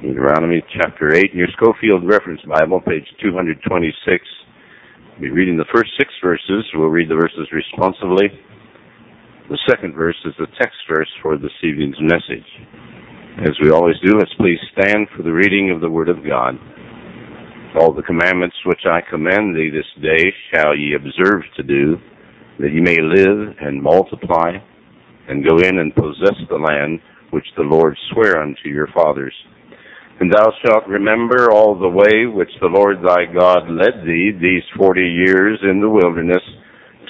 Deuteronomy 0.00 0.62
chapter 0.78 1.12
8 1.12 1.32
in 1.32 1.38
your 1.38 1.50
Scofield 1.56 2.06
Reference 2.06 2.40
Bible, 2.42 2.80
page 2.80 3.02
226. 3.20 4.22
We'll 5.10 5.20
be 5.20 5.30
reading 5.30 5.56
the 5.56 5.66
first 5.74 5.90
six 5.98 6.14
verses. 6.22 6.64
We'll 6.72 6.86
read 6.86 7.10
the 7.10 7.16
verses 7.18 7.50
responsively. 7.50 8.30
The 9.50 9.58
second 9.68 9.94
verse 9.94 10.14
is 10.24 10.34
the 10.38 10.46
text 10.56 10.78
verse 10.88 11.10
for 11.20 11.36
this 11.36 11.50
evening's 11.64 11.98
message. 12.00 12.46
As 13.42 13.58
we 13.60 13.72
always 13.72 13.96
do, 14.04 14.16
let's 14.16 14.32
please 14.38 14.60
stand 14.70 15.08
for 15.16 15.24
the 15.24 15.32
reading 15.32 15.72
of 15.74 15.80
the 15.80 15.90
Word 15.90 16.08
of 16.08 16.24
God. 16.24 16.54
All 17.74 17.92
the 17.92 18.06
commandments 18.06 18.54
which 18.66 18.86
I 18.86 19.00
command 19.10 19.56
thee 19.56 19.70
this 19.74 19.90
day 20.00 20.32
shall 20.54 20.76
ye 20.76 20.94
observe 20.94 21.42
to 21.56 21.64
do, 21.64 21.96
that 22.60 22.70
ye 22.70 22.80
may 22.80 23.02
live 23.02 23.56
and 23.60 23.82
multiply, 23.82 24.58
and 25.26 25.44
go 25.44 25.58
in 25.58 25.80
and 25.80 25.92
possess 25.92 26.38
the 26.48 26.54
land 26.54 27.00
which 27.30 27.46
the 27.56 27.64
Lord 27.64 27.98
sware 28.12 28.40
unto 28.40 28.68
your 28.68 28.86
fathers 28.94 29.34
and 30.20 30.32
thou 30.32 30.52
shalt 30.62 30.86
remember 30.88 31.50
all 31.52 31.78
the 31.78 31.88
way 31.88 32.26
which 32.26 32.50
the 32.60 32.66
Lord 32.66 32.98
thy 33.02 33.24
God 33.32 33.70
led 33.70 34.04
thee 34.04 34.32
these 34.32 34.64
forty 34.76 35.06
years 35.06 35.58
in 35.62 35.80
the 35.80 35.88
wilderness, 35.88 36.42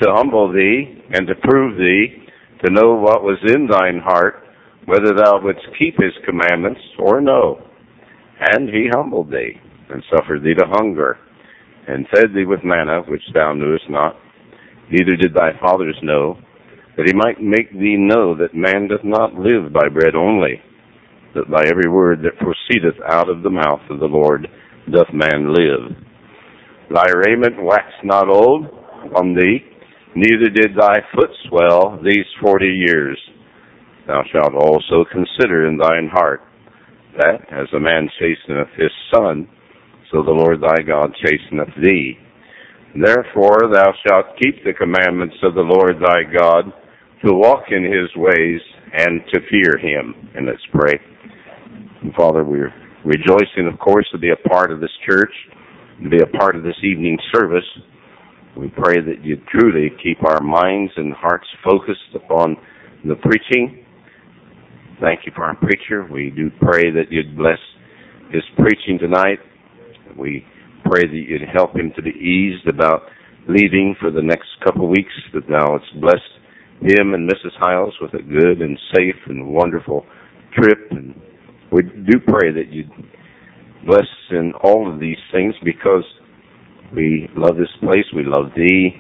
to 0.03 0.13
humble 0.13 0.53
thee, 0.53 1.03
and 1.13 1.27
to 1.27 1.35
prove 1.35 1.79
thee, 1.79 2.29
to 2.65 2.73
know 2.73 2.95
what 2.95 3.23
was 3.23 3.39
in 3.47 3.67
thine 3.67 4.01
heart, 4.05 4.45
whether 4.85 5.15
thou 5.15 5.41
wouldst 5.43 5.67
keep 5.79 5.95
his 6.01 6.13
commandments 6.27 6.81
or 6.99 7.21
no. 7.21 7.63
And 8.41 8.69
he 8.69 8.89
humbled 8.93 9.31
thee, 9.31 9.59
and 9.91 10.05
suffered 10.15 10.43
thee 10.43 10.55
to 10.55 10.67
hunger, 10.67 11.19
and 11.87 12.07
fed 12.13 12.35
thee 12.35 12.45
with 12.45 12.61
manna 12.63 13.03
which 13.09 13.23
thou 13.33 13.55
knewest 13.55 13.89
not, 13.89 14.17
neither 14.91 15.17
did 15.17 15.35
thy 15.35 15.59
fathers 15.61 15.99
know, 16.03 16.39
that 16.97 17.07
he 17.07 17.15
might 17.15 17.41
make 17.41 17.73
thee 17.73 17.97
know 17.97 18.37
that 18.37 18.55
man 18.55 18.89
doth 18.89 19.05
not 19.05 19.35
live 19.35 19.73
by 19.73 19.89
bread 19.89 20.15
only, 20.15 20.61
that 21.35 21.51
by 21.51 21.65
every 21.67 21.91
word 21.91 22.21
that 22.23 22.39
proceedeth 22.39 23.01
out 23.09 23.29
of 23.29 23.43
the 23.43 23.51
mouth 23.51 23.83
of 23.91 24.01
the 24.01 24.07
Lord 24.07 24.49
doth 24.91 25.13
man 25.13 25.53
live. 25.53 25.97
Thy 26.91 27.07
raiment 27.27 27.63
waxed 27.63 28.05
not 28.05 28.29
old 28.29 28.67
on 29.15 29.35
thee, 29.35 29.61
neither 30.15 30.49
did 30.49 30.75
thy 30.77 31.01
foot 31.15 31.31
swell 31.49 32.01
these 32.03 32.27
forty 32.43 32.71
years. 32.71 33.19
Thou 34.07 34.23
shalt 34.33 34.55
also 34.55 35.05
consider 35.13 35.69
in 35.69 35.77
thine 35.77 36.09
heart 36.11 36.41
that, 37.19 37.41
as 37.53 37.69
a 37.75 37.81
man 37.81 38.09
chasteneth 38.19 38.73
his 38.77 38.91
son, 39.13 39.47
so 40.11 40.23
the 40.23 40.31
Lord 40.31 40.63
thy 40.63 40.83
God 40.83 41.15
chasteneth 41.23 41.75
thee. 41.83 42.17
Therefore 42.97 43.69
thou 43.71 43.93
shalt 44.07 44.39
keep 44.41 44.65
the 44.65 44.73
commandments 44.73 45.37
of 45.43 45.55
the 45.55 45.61
Lord 45.61 45.97
thy 46.01 46.23
God, 46.25 46.73
to 47.25 47.35
walk 47.35 47.65
in 47.71 47.85
his 47.85 48.09
ways, 48.17 48.61
and 48.95 49.21
to 49.33 49.41
fear 49.51 49.77
him. 49.77 50.15
And 50.35 50.47
let's 50.47 50.65
pray. 50.73 50.99
And 52.09 52.17
Father, 52.17 52.43
we're 52.43 52.73
rejoicing, 53.05 53.69
of 53.71 53.79
course, 53.79 54.07
to 54.13 54.19
be 54.19 54.31
a 54.31 54.49
part 54.49 54.73
of 54.73 54.81
this 54.81 54.97
church, 55.07 55.33
to 56.03 56.09
be 56.09 56.23
a 56.23 56.39
part 56.39 56.57
of 56.57 56.63
this 56.63 56.77
evening 56.83 57.19
service. 57.35 57.69
We 58.57 58.69
pray 58.69 58.95
that 58.95 59.23
you 59.23 59.37
truly 59.53 59.91
keep 60.03 60.25
our 60.25 60.41
minds 60.41 60.91
and 60.97 61.13
hearts 61.13 61.45
focused 61.63 62.15
upon 62.15 62.57
the 63.05 63.15
preaching. 63.17 63.85
Thank 65.03 65.27
you 65.27 65.33
for 65.37 65.45
our 65.45 65.55
preacher. 65.57 66.09
We 66.11 66.31
do 66.31 66.51
pray 66.63 66.91
that 66.93 67.11
you'd 67.13 67.37
bless 67.37 67.59
his 68.33 68.43
preaching 68.57 68.99
tonight. 68.99 69.41
We 70.17 70.47
pray 70.87 71.03
that 71.03 71.25
you'd 71.29 71.47
help 71.53 71.77
him 71.77 71.93
to 71.95 72.01
be 72.01 72.17
eased 72.17 72.69
about 72.69 73.03
leaving 73.49 73.97
for 74.01 74.11
the 74.11 74.23
next 74.23 74.49
couple 74.65 74.85
of 74.85 74.89
weeks, 74.89 75.13
that 75.35 75.47
now 75.51 75.75
it's 75.75 76.01
blessed 76.01 76.23
him 76.81 77.13
and 77.13 77.29
Mrs. 77.29 77.53
Hyles 77.59 77.93
with 78.01 78.15
a 78.15 78.23
good 78.23 78.63
and 78.63 78.79
safe 78.95 79.21
and 79.27 79.53
wonderful 79.53 80.07
trip 80.55 80.89
and 80.91 81.15
we 81.71 81.83
do 81.83 82.19
pray 82.27 82.53
that 82.53 82.73
you 82.73 82.85
bless 83.87 84.07
in 84.31 84.53
all 84.63 84.93
of 84.93 85.01
these 85.01 85.19
things 85.33 85.55
because 85.65 86.05
we 86.95 87.29
love 87.37 87.57
this 87.57 87.69
place, 87.81 88.05
we 88.15 88.23
love 88.25 88.51
thee, 88.57 88.91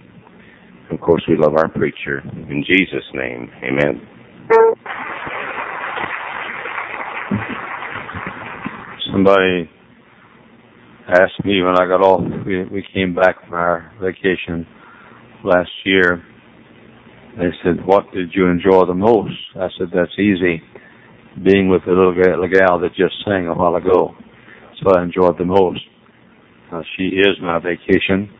of 0.91 1.01
course 1.01 1.23
we 1.29 1.37
love 1.37 1.55
our 1.55 1.69
preacher. 1.69 2.21
In 2.21 2.65
Jesus' 2.67 3.05
name, 3.15 3.51
amen. 3.63 4.07
Somebody 9.13 9.71
asked 11.09 11.45
me 11.45 11.63
when 11.63 11.79
I 11.79 11.87
got 11.87 12.03
off, 12.03 12.23
we, 12.47 12.65
we 12.65 12.85
came 12.93 13.15
back 13.15 13.43
from 13.45 13.55
our 13.55 13.91
vacation 14.01 14.67
last 15.45 15.71
year. 15.85 16.23
They 17.39 17.51
said, 17.63 17.87
what 17.87 18.13
did 18.13 18.31
you 18.35 18.47
enjoy 18.47 18.85
the 18.87 18.95
most? 18.95 19.35
I 19.57 19.69
said, 19.79 19.89
that's 19.95 20.13
easy 20.19 20.63
being 21.45 21.69
with 21.69 21.83
the 21.85 21.93
little 21.93 22.15
gal, 22.15 22.41
the 22.41 22.49
gal 22.49 22.79
that 22.81 22.95
just 22.95 23.15
sang 23.25 23.47
a 23.47 23.55
while 23.55 23.77
ago. 23.77 24.15
So 24.83 24.91
I 24.97 25.03
enjoyed 25.03 25.39
the 25.39 25.45
most. 25.45 25.81
Uh, 26.73 26.83
she 26.97 27.05
is 27.05 27.37
my 27.41 27.59
vacation. 27.59 28.31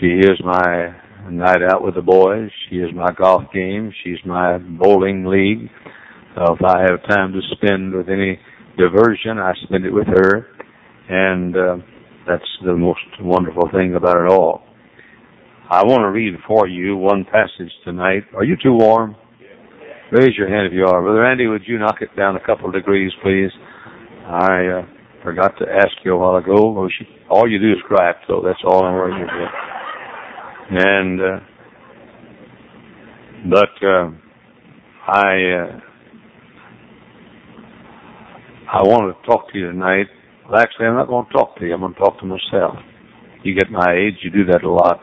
She 0.00 0.06
is 0.06 0.38
my 0.44 0.94
night 1.30 1.62
out 1.62 1.82
with 1.82 1.94
the 1.94 2.02
boys. 2.02 2.50
She 2.68 2.76
is 2.76 2.90
my 2.94 3.10
golf 3.12 3.44
game. 3.52 3.92
She's 4.04 4.18
my 4.24 4.58
bowling 4.58 5.24
league. 5.24 5.70
Uh, 6.36 6.52
if 6.52 6.64
I 6.64 6.82
have 6.82 7.02
time 7.08 7.32
to 7.32 7.40
spend 7.56 7.94
with 7.94 8.08
any 8.08 8.38
diversion, 8.76 9.38
I 9.38 9.52
spend 9.64 9.84
it 9.84 9.92
with 9.92 10.06
her. 10.06 10.46
And 11.08 11.56
uh, 11.56 11.76
that's 12.26 12.44
the 12.64 12.74
most 12.74 13.00
wonderful 13.20 13.68
thing 13.72 13.94
about 13.96 14.16
it 14.16 14.30
all. 14.30 14.62
I 15.70 15.84
want 15.84 16.00
to 16.00 16.10
read 16.10 16.34
for 16.46 16.66
you 16.66 16.96
one 16.96 17.24
passage 17.24 17.72
tonight. 17.84 18.24
Are 18.34 18.44
you 18.44 18.56
too 18.62 18.72
warm? 18.72 19.16
Raise 20.10 20.34
your 20.38 20.48
hand 20.48 20.66
if 20.66 20.72
you 20.72 20.86
are. 20.86 21.02
Brother 21.02 21.26
Andy, 21.26 21.46
would 21.46 21.62
you 21.66 21.78
knock 21.78 21.96
it 22.00 22.08
down 22.16 22.34
a 22.36 22.40
couple 22.40 22.66
of 22.66 22.72
degrees, 22.72 23.12
please? 23.22 23.50
I 24.26 24.66
uh, 24.66 24.86
forgot 25.22 25.52
to 25.58 25.66
ask 25.70 25.92
you 26.02 26.14
a 26.14 26.18
while 26.18 26.36
ago. 26.36 26.88
All 27.28 27.50
you 27.50 27.58
do 27.58 27.72
is 27.72 27.78
gripe, 27.86 28.16
so 28.26 28.40
that's 28.42 28.60
all 28.64 28.84
I'm 28.84 28.94
worried 28.94 29.22
about. 29.22 29.52
And, 30.70 31.20
uh, 31.20 31.40
but, 33.50 33.86
uh, 33.86 34.10
I, 35.08 35.34
uh, 35.52 35.80
I 38.72 38.82
want 38.84 39.14
to 39.14 39.26
talk 39.30 39.52
to 39.52 39.58
you 39.58 39.66
tonight. 39.66 40.06
Well, 40.48 40.58
actually, 40.58 40.86
I'm 40.86 40.94
not 40.94 41.08
going 41.08 41.26
to 41.26 41.32
talk 41.32 41.58
to 41.58 41.66
you. 41.66 41.74
I'm 41.74 41.80
going 41.80 41.92
to 41.92 41.98
talk 42.00 42.18
to 42.20 42.26
myself. 42.26 42.76
You 43.42 43.54
get 43.54 43.70
my 43.70 43.92
age, 43.94 44.14
you 44.22 44.30
do 44.30 44.46
that 44.52 44.64
a 44.64 44.70
lot. 44.70 45.00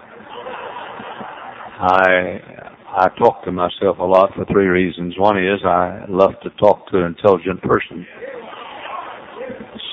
I 1.78 2.75
I 2.98 3.10
talk 3.20 3.44
to 3.44 3.52
myself 3.52 3.98
a 4.00 4.04
lot 4.06 4.30
for 4.36 4.46
three 4.46 4.68
reasons. 4.68 5.16
One 5.20 5.38
is 5.38 5.60
I 5.66 6.06
love 6.08 6.32
to 6.44 6.50
talk 6.52 6.88
to 6.92 7.00
an 7.00 7.08
intelligent 7.08 7.62
person. 7.62 8.08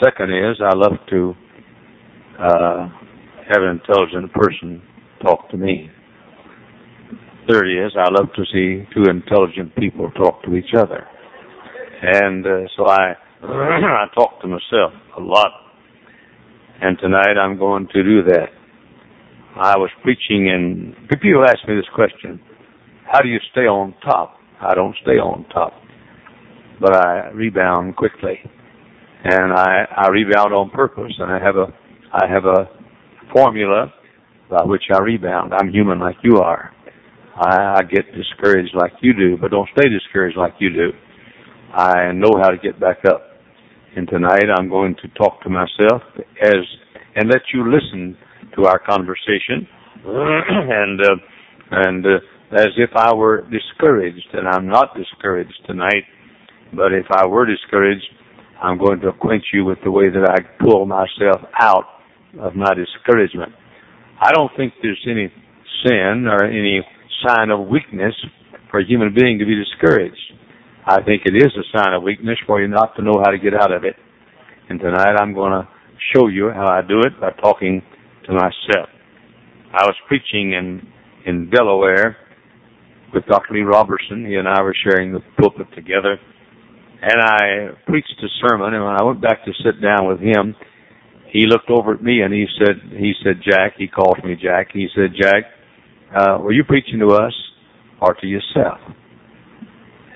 Second 0.00 0.32
is 0.32 0.58
I 0.62 0.72
love 0.76 0.92
to 1.10 1.34
uh, 2.38 2.88
have 3.48 3.60
an 3.60 3.80
intelligent 3.80 4.32
person 4.32 4.80
talk 5.20 5.50
to 5.50 5.56
me. 5.56 5.90
Third 7.50 7.66
is 7.66 7.90
I 7.98 8.08
love 8.08 8.28
to 8.36 8.44
see 8.52 8.86
two 8.94 9.10
intelligent 9.10 9.74
people 9.74 10.08
talk 10.12 10.40
to 10.44 10.54
each 10.54 10.72
other. 10.78 11.04
And 12.02 12.46
uh, 12.46 12.68
so 12.76 12.86
I 12.86 13.14
I 13.42 14.04
talk 14.14 14.40
to 14.42 14.46
myself 14.46 14.92
a 15.18 15.20
lot. 15.20 15.50
And 16.80 16.96
tonight 17.00 17.36
I'm 17.36 17.58
going 17.58 17.88
to 17.94 18.02
do 18.04 18.22
that. 18.28 18.50
I 19.56 19.76
was 19.76 19.90
preaching 20.04 20.50
and 20.50 20.94
people 21.20 21.44
ask 21.44 21.58
me 21.66 21.74
this 21.74 21.90
question 21.96 22.40
how 23.12 23.20
do 23.20 23.28
you 23.28 23.38
stay 23.50 23.68
on 23.68 23.94
top? 24.02 24.38
I 24.58 24.74
don't 24.74 24.96
stay 25.02 25.20
on 25.20 25.44
top, 25.52 25.74
but 26.80 26.96
I 26.96 27.28
rebound 27.28 27.94
quickly, 27.94 28.38
and 29.22 29.52
I, 29.52 29.84
I 29.94 30.08
rebound 30.08 30.54
on 30.54 30.70
purpose, 30.70 31.12
and 31.18 31.30
I 31.30 31.38
have 31.44 31.56
a 31.56 31.66
I 32.10 32.26
have 32.26 32.46
a 32.46 32.70
formula 33.32 33.92
by 34.48 34.64
which 34.64 34.84
I 34.90 35.00
rebound. 35.00 35.52
I'm 35.52 35.68
human 35.68 36.00
like 36.00 36.16
you 36.22 36.38
are. 36.38 36.72
I, 37.36 37.76
I 37.76 37.82
get 37.82 38.04
discouraged 38.14 38.74
like 38.74 38.92
you 39.02 39.12
do, 39.12 39.36
but 39.38 39.50
don't 39.50 39.68
stay 39.76 39.88
discouraged 39.90 40.36
like 40.38 40.54
you 40.58 40.70
do. 40.70 40.90
I 41.74 42.12
know 42.12 42.32
how 42.40 42.48
to 42.48 42.58
get 42.62 42.80
back 42.80 43.04
up. 43.06 43.22
And 43.94 44.08
tonight 44.08 44.44
I'm 44.56 44.68
going 44.70 44.94
to 45.02 45.08
talk 45.18 45.42
to 45.42 45.50
myself 45.50 46.02
as 46.42 46.64
and 47.14 47.28
let 47.28 47.42
you 47.52 47.70
listen 47.70 48.16
to 48.56 48.64
our 48.64 48.78
conversation 48.78 49.68
and 50.04 51.00
uh, 51.00 51.16
and 51.72 52.04
uh, 52.04 52.08
as 52.52 52.68
if 52.76 52.90
I 52.94 53.14
were 53.14 53.46
discouraged, 53.50 54.28
and 54.32 54.46
I'm 54.46 54.68
not 54.68 54.96
discouraged 54.96 55.54
tonight, 55.66 56.04
but 56.74 56.92
if 56.92 57.06
I 57.10 57.26
were 57.26 57.46
discouraged, 57.46 58.04
I'm 58.62 58.78
going 58.78 59.00
to 59.00 59.08
acquaint 59.08 59.44
you 59.52 59.64
with 59.64 59.78
the 59.84 59.90
way 59.90 60.08
that 60.10 60.30
I 60.30 60.64
pull 60.64 60.86
myself 60.86 61.40
out 61.58 61.84
of 62.38 62.54
my 62.54 62.72
discouragement. 62.74 63.52
I 64.20 64.32
don't 64.32 64.50
think 64.56 64.74
there's 64.82 65.04
any 65.08 65.32
sin 65.84 66.26
or 66.28 66.44
any 66.44 66.80
sign 67.26 67.50
of 67.50 67.66
weakness 67.66 68.14
for 68.70 68.80
a 68.80 68.86
human 68.86 69.14
being 69.14 69.38
to 69.38 69.44
be 69.44 69.56
discouraged. 69.56 70.16
I 70.86 71.02
think 71.02 71.22
it 71.24 71.36
is 71.36 71.52
a 71.56 71.76
sign 71.76 71.94
of 71.94 72.02
weakness 72.02 72.38
for 72.46 72.60
you 72.60 72.68
not 72.68 72.94
to 72.96 73.02
know 73.02 73.22
how 73.24 73.30
to 73.30 73.38
get 73.38 73.54
out 73.54 73.72
of 73.72 73.84
it. 73.84 73.96
And 74.68 74.78
tonight 74.78 75.16
I'm 75.18 75.34
going 75.34 75.52
to 75.52 75.68
show 76.14 76.28
you 76.28 76.50
how 76.50 76.66
I 76.66 76.82
do 76.82 77.00
it 77.00 77.20
by 77.20 77.30
talking 77.40 77.82
to 78.26 78.32
myself. 78.32 78.88
I 79.72 79.84
was 79.84 79.94
preaching 80.06 80.52
in, 80.52 80.86
in 81.26 81.50
Delaware 81.50 82.16
with 83.12 83.26
Dr. 83.26 83.54
Lee 83.54 83.60
Roberson. 83.60 84.24
He 84.26 84.36
and 84.36 84.48
I 84.48 84.62
were 84.62 84.74
sharing 84.84 85.12
the 85.12 85.20
pulpit 85.38 85.66
together. 85.74 86.18
and 87.02 87.20
I 87.20 87.70
preached 87.86 88.14
a 88.22 88.28
sermon. 88.46 88.74
And 88.74 88.84
when 88.84 88.94
I 88.94 89.02
went 89.02 89.20
back 89.20 89.44
to 89.44 89.52
sit 89.64 89.82
down 89.82 90.06
with 90.06 90.20
him, 90.20 90.54
he 91.32 91.46
looked 91.46 91.70
over 91.70 91.94
at 91.94 92.02
me 92.02 92.20
and 92.22 92.32
he 92.32 92.46
said, 92.58 92.76
he 92.90 93.12
said, 93.24 93.42
Jack, 93.44 93.74
he 93.76 93.88
called 93.88 94.18
me 94.24 94.36
Jack. 94.40 94.68
He 94.72 94.86
said, 94.94 95.10
Jack, 95.20 95.44
uh, 96.14 96.38
were 96.40 96.52
you 96.52 96.62
preaching 96.62 97.00
to 97.00 97.08
us 97.08 97.32
or 98.00 98.14
to 98.14 98.26
yourself? 98.26 98.78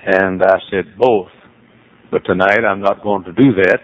And 0.05 0.41
I 0.41 0.57
said, 0.71 0.97
both. 0.97 1.27
But 2.11 2.23
tonight 2.25 2.63
I'm 2.63 2.79
not 2.79 3.03
going 3.03 3.25
to 3.25 3.33
do 3.33 3.51
that. 3.63 3.79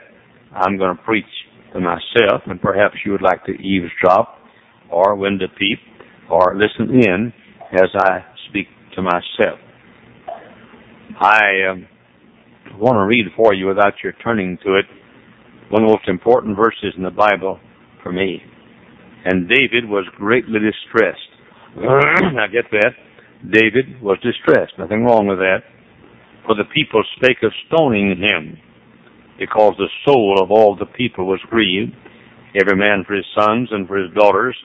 I'm 0.55 0.77
going 0.77 0.95
to 0.95 1.03
preach 1.03 1.25
to 1.73 1.79
myself, 1.79 2.43
and 2.45 2.61
perhaps 2.61 2.95
you 3.03 3.11
would 3.11 3.23
like 3.23 3.43
to 3.45 3.51
eavesdrop 3.51 4.37
or 4.91 5.15
window 5.15 5.47
peep 5.57 5.79
or 6.29 6.55
listen 6.55 6.93
in 6.95 7.33
as 7.73 7.89
I 7.97 8.19
speak 8.47 8.67
to 8.95 9.01
myself. 9.01 9.59
I 11.19 11.69
um, 11.71 11.87
want 12.79 12.95
to 12.95 13.05
read 13.05 13.25
for 13.35 13.53
you 13.53 13.67
without 13.67 13.93
your 14.03 14.13
turning 14.23 14.57
to 14.65 14.75
it 14.75 14.85
one 15.69 15.83
of 15.83 15.89
the 15.89 15.93
most 15.93 16.07
important 16.07 16.57
verses 16.57 16.93
in 16.97 17.03
the 17.03 17.11
Bible 17.11 17.59
for 18.01 18.11
me. 18.11 18.41
And 19.25 19.47
David 19.47 19.89
was 19.89 20.05
greatly 20.17 20.59
distressed. 20.59 21.19
I 21.77 22.47
get 22.51 22.65
that. 22.71 22.93
David 23.49 24.01
was 24.01 24.17
distressed. 24.21 24.73
Nothing 24.77 25.03
wrong 25.03 25.27
with 25.27 25.39
that. 25.39 25.59
For 26.45 26.55
the 26.55 26.69
people 26.73 27.03
spake 27.15 27.41
of 27.43 27.51
stoning 27.67 28.17
him, 28.19 28.57
because 29.39 29.73
the 29.77 29.89
soul 30.05 30.39
of 30.41 30.51
all 30.51 30.75
the 30.75 30.85
people 30.85 31.25
was 31.25 31.39
grieved, 31.49 31.93
every 32.59 32.75
man 32.75 33.03
for 33.07 33.15
his 33.15 33.25
sons 33.37 33.69
and 33.71 33.87
for 33.87 33.97
his 33.97 34.13
daughters. 34.13 34.55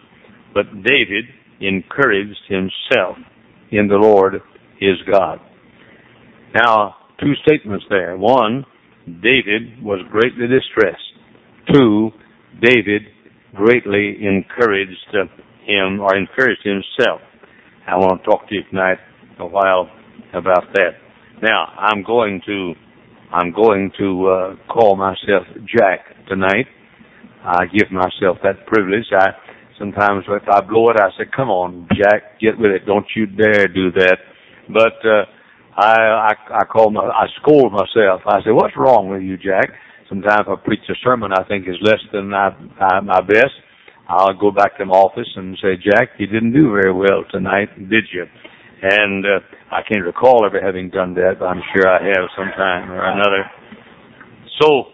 But 0.53 0.67
David 0.83 1.25
encouraged 1.61 2.41
himself 2.49 3.17
in 3.71 3.89
the 3.89 3.97
Lord 3.97 4.35
his 4.79 4.97
God. 5.11 5.41
Now, 6.55 6.97
two 7.21 7.35
statements 7.47 7.85
there. 7.91 8.17
One, 8.17 8.65
David 9.07 9.83
was 9.83 10.01
greatly 10.11 10.47
distressed. 10.47 11.03
Two, 11.73 12.11
David 12.63 13.03
greatly 13.55 14.17
encouraged 14.25 15.15
him 15.67 16.01
or 16.01 16.17
encouraged 16.17 16.63
himself. 16.65 17.21
I 17.87 17.97
want 17.97 18.23
to 18.23 18.31
talk 18.31 18.49
to 18.49 18.55
you 18.55 18.63
tonight 18.71 18.99
a 19.39 19.47
while 19.47 19.89
about 20.35 20.73
that. 20.75 20.93
Now, 21.43 21.67
I'm 21.79 22.03
going 22.03 22.41
to 22.47 22.75
I'm 23.31 23.53
going 23.53 23.93
to 23.99 24.27
uh, 24.27 24.73
call 24.73 24.97
myself 24.97 25.45
Jack 25.67 26.01
tonight. 26.29 26.67
I 27.45 27.67
give 27.67 27.91
myself 27.93 28.39
that 28.43 28.67
privilege. 28.67 29.05
I 29.13 29.29
sometimes 29.79 30.25
if 30.29 30.49
I 30.49 30.61
blow 30.61 30.91
it, 30.91 31.01
I 31.01 31.11
say, 31.19 31.29
"Come 31.35 31.51
on, 31.51 31.89
Jack, 31.97 32.41
get 32.41 32.59
with 32.59 32.71
it. 32.71 32.87
Don't 32.87 33.07
you 33.17 33.27
dare 33.27 33.69
do 33.69 33.91
that." 33.93 34.19
But 34.69 34.99
uh, 35.07 35.25
I, 35.77 36.33
I 36.33 36.33
I 36.61 36.65
call 36.65 36.91
my 36.91 37.03
I 37.03 37.27
scold 37.41 37.73
myself. 37.73 38.23
I 38.27 38.43
say, 38.45 38.51
"What's 38.51 38.77
wrong 38.77 39.09
with 39.09 39.23
you, 39.23 39.37
Jack?" 39.37 39.71
Sometimes 40.09 40.47
I 40.49 40.55
preach 40.65 40.81
a 40.89 40.95
sermon 41.05 41.33
I 41.33 41.45
think 41.45 41.69
is 41.69 41.77
less 41.83 42.01
than 42.13 42.33
I, 42.33 42.51
my 43.01 43.21
best, 43.21 43.53
I'll 44.09 44.33
go 44.33 44.51
back 44.51 44.79
to 44.79 44.87
my 44.87 44.95
office 44.95 45.29
and 45.37 45.57
say, 45.63 45.77
"Jack, 45.77 46.11
you 46.19 46.27
didn't 46.27 46.53
do 46.53 46.73
very 46.73 46.93
well 46.93 47.25
tonight, 47.31 47.69
did 47.91 48.05
you?" 48.13 48.25
And 48.81 49.25
uh, 49.27 49.41
I 49.71 49.83
can't 49.83 50.05
recall 50.05 50.47
ever 50.47 50.61
having 50.65 50.89
done 50.89 51.13
that, 51.15 51.37
but 51.39 51.47
I'm 51.47 51.61
sure 51.75 51.87
I 51.89 52.03
have 52.09 52.25
sometime 52.37 52.91
or 52.91 53.05
another. 53.05 53.51
So 54.61 54.85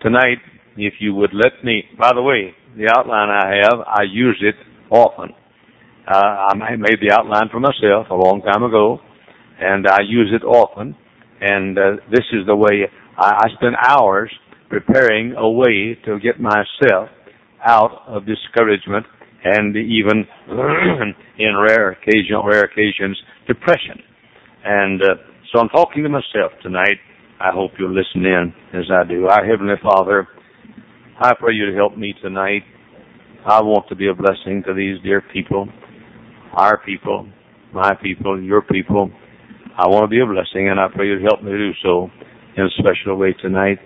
tonight, 0.00 0.38
if 0.76 0.94
you 1.00 1.14
would 1.14 1.34
let 1.34 1.64
me. 1.64 1.84
By 1.98 2.12
the 2.14 2.22
way, 2.22 2.54
the 2.76 2.88
outline 2.94 3.30
I 3.30 3.56
have, 3.64 3.80
I 3.86 4.02
use 4.10 4.42
it 4.42 4.54
often. 4.90 5.30
Uh, 6.06 6.16
I 6.16 6.76
made 6.76 6.98
the 7.00 7.12
outline 7.12 7.48
for 7.50 7.58
myself 7.58 8.08
a 8.10 8.14
long 8.14 8.42
time 8.42 8.62
ago 8.62 9.00
and 9.58 9.86
I 9.86 10.00
use 10.06 10.32
it 10.32 10.44
often. 10.44 10.94
And 11.40 11.78
uh, 11.78 11.82
this 12.10 12.24
is 12.32 12.46
the 12.46 12.56
way 12.56 12.88
I, 13.18 13.26
I 13.26 13.48
spend 13.56 13.76
hours 13.82 14.30
preparing 14.68 15.34
a 15.36 15.48
way 15.48 15.96
to 16.04 16.18
get 16.20 16.40
myself 16.40 17.08
out 17.64 18.02
of 18.06 18.26
discouragement 18.26 19.06
and 19.44 19.76
even 19.76 20.24
in 21.38 21.56
rare 21.56 21.90
occasional 21.90 22.44
rare 22.44 22.64
occasions 22.64 23.18
depression. 23.46 24.02
And 24.64 25.02
uh, 25.02 25.06
so 25.52 25.60
I'm 25.60 25.68
talking 25.68 26.02
to 26.02 26.08
myself 26.08 26.52
tonight. 26.62 26.98
I 27.40 27.50
hope 27.52 27.72
you'll 27.78 27.94
listen 27.94 28.24
in 28.24 28.52
as 28.72 28.84
I 28.90 29.06
do. 29.06 29.26
Our 29.26 29.44
Heavenly 29.46 29.74
Father, 29.82 30.26
I 31.18 31.32
pray 31.32 31.54
you 31.54 31.70
to 31.70 31.74
help 31.74 31.96
me 31.96 32.12
tonight. 32.20 32.62
I 33.46 33.62
want 33.62 33.88
to 33.88 33.94
be 33.96 34.08
a 34.08 34.14
blessing 34.14 34.62
to 34.66 34.74
these 34.74 35.00
dear 35.02 35.22
people, 35.32 35.66
our 36.52 36.78
people, 36.84 37.26
my 37.72 37.94
people, 37.94 38.42
your 38.42 38.60
people. 38.60 39.10
I 39.78 39.86
want 39.86 40.04
to 40.04 40.08
be 40.08 40.20
a 40.20 40.26
blessing, 40.26 40.68
and 40.68 40.78
I 40.78 40.88
pray 40.94 41.06
you'd 41.06 41.22
help 41.22 41.42
me 41.42 41.52
to 41.52 41.56
do 41.56 41.70
so 41.82 42.10
in 42.58 42.64
a 42.64 42.68
special 42.76 43.16
way 43.16 43.34
tonight. 43.40 43.78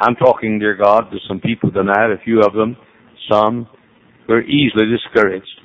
I'm 0.00 0.14
talking, 0.14 0.58
dear 0.58 0.76
God, 0.76 1.10
to 1.10 1.18
some 1.28 1.40
people 1.40 1.70
tonight, 1.72 2.10
a 2.10 2.24
few 2.24 2.40
of 2.40 2.54
them, 2.54 2.74
some 3.30 3.68
who 4.26 4.32
are 4.32 4.42
easily 4.42 4.86
discouraged. 4.86 5.60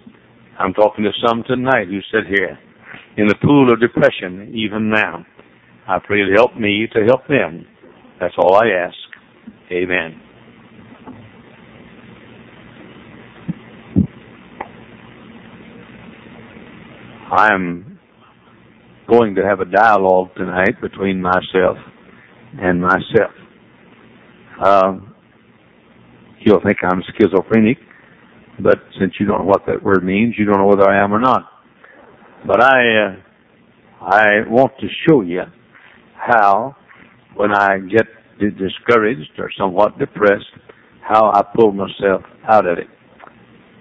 I'm 0.59 0.73
talking 0.73 1.05
to 1.05 1.11
some 1.25 1.43
tonight 1.47 1.87
who 1.87 1.99
sit 2.11 2.27
here 2.27 2.59
in 3.15 3.27
the 3.27 3.35
pool 3.41 3.71
of 3.71 3.79
depression 3.79 4.51
even 4.53 4.89
now. 4.89 5.25
I 5.87 5.99
pray 5.99 6.17
you'd 6.19 6.35
help 6.35 6.57
me 6.57 6.85
to 6.91 7.05
help 7.05 7.25
them. 7.29 7.65
That's 8.19 8.35
all 8.37 8.55
I 8.55 8.67
ask. 8.67 8.97
Amen. 9.71 10.24
I'm 17.31 17.99
going 19.07 19.35
to 19.35 19.41
have 19.43 19.59
a 19.59 19.65
dialogue 19.65 20.29
tonight 20.35 20.79
between 20.81 21.21
myself 21.21 21.77
and 22.59 22.81
myself. 22.81 23.31
Um, 24.63 25.15
you'll 26.39 26.61
think 26.61 26.77
I'm 26.83 27.01
schizophrenic, 27.17 27.77
but 28.59 28.77
since 28.99 29.13
you 29.19 29.25
don't 29.25 29.39
know 29.39 29.45
what 29.45 29.65
that 29.67 29.83
word 29.83 30.03
means, 30.03 30.35
you 30.37 30.45
don't 30.45 30.57
know 30.57 30.67
whether 30.67 30.89
I 30.89 31.03
am 31.03 31.13
or 31.13 31.19
not. 31.19 31.49
But 32.47 32.61
I, 32.61 33.05
uh, 33.05 34.05
I 34.05 34.25
want 34.47 34.73
to 34.79 34.87
show 35.07 35.21
you 35.21 35.41
how, 36.15 36.75
when 37.35 37.53
I 37.53 37.79
get 37.79 38.05
discouraged 38.39 39.31
or 39.39 39.49
somewhat 39.57 39.97
depressed, 39.97 40.45
how 41.01 41.31
I 41.31 41.41
pull 41.55 41.71
myself 41.71 42.21
out 42.47 42.65
of 42.65 42.77
it. 42.77 42.87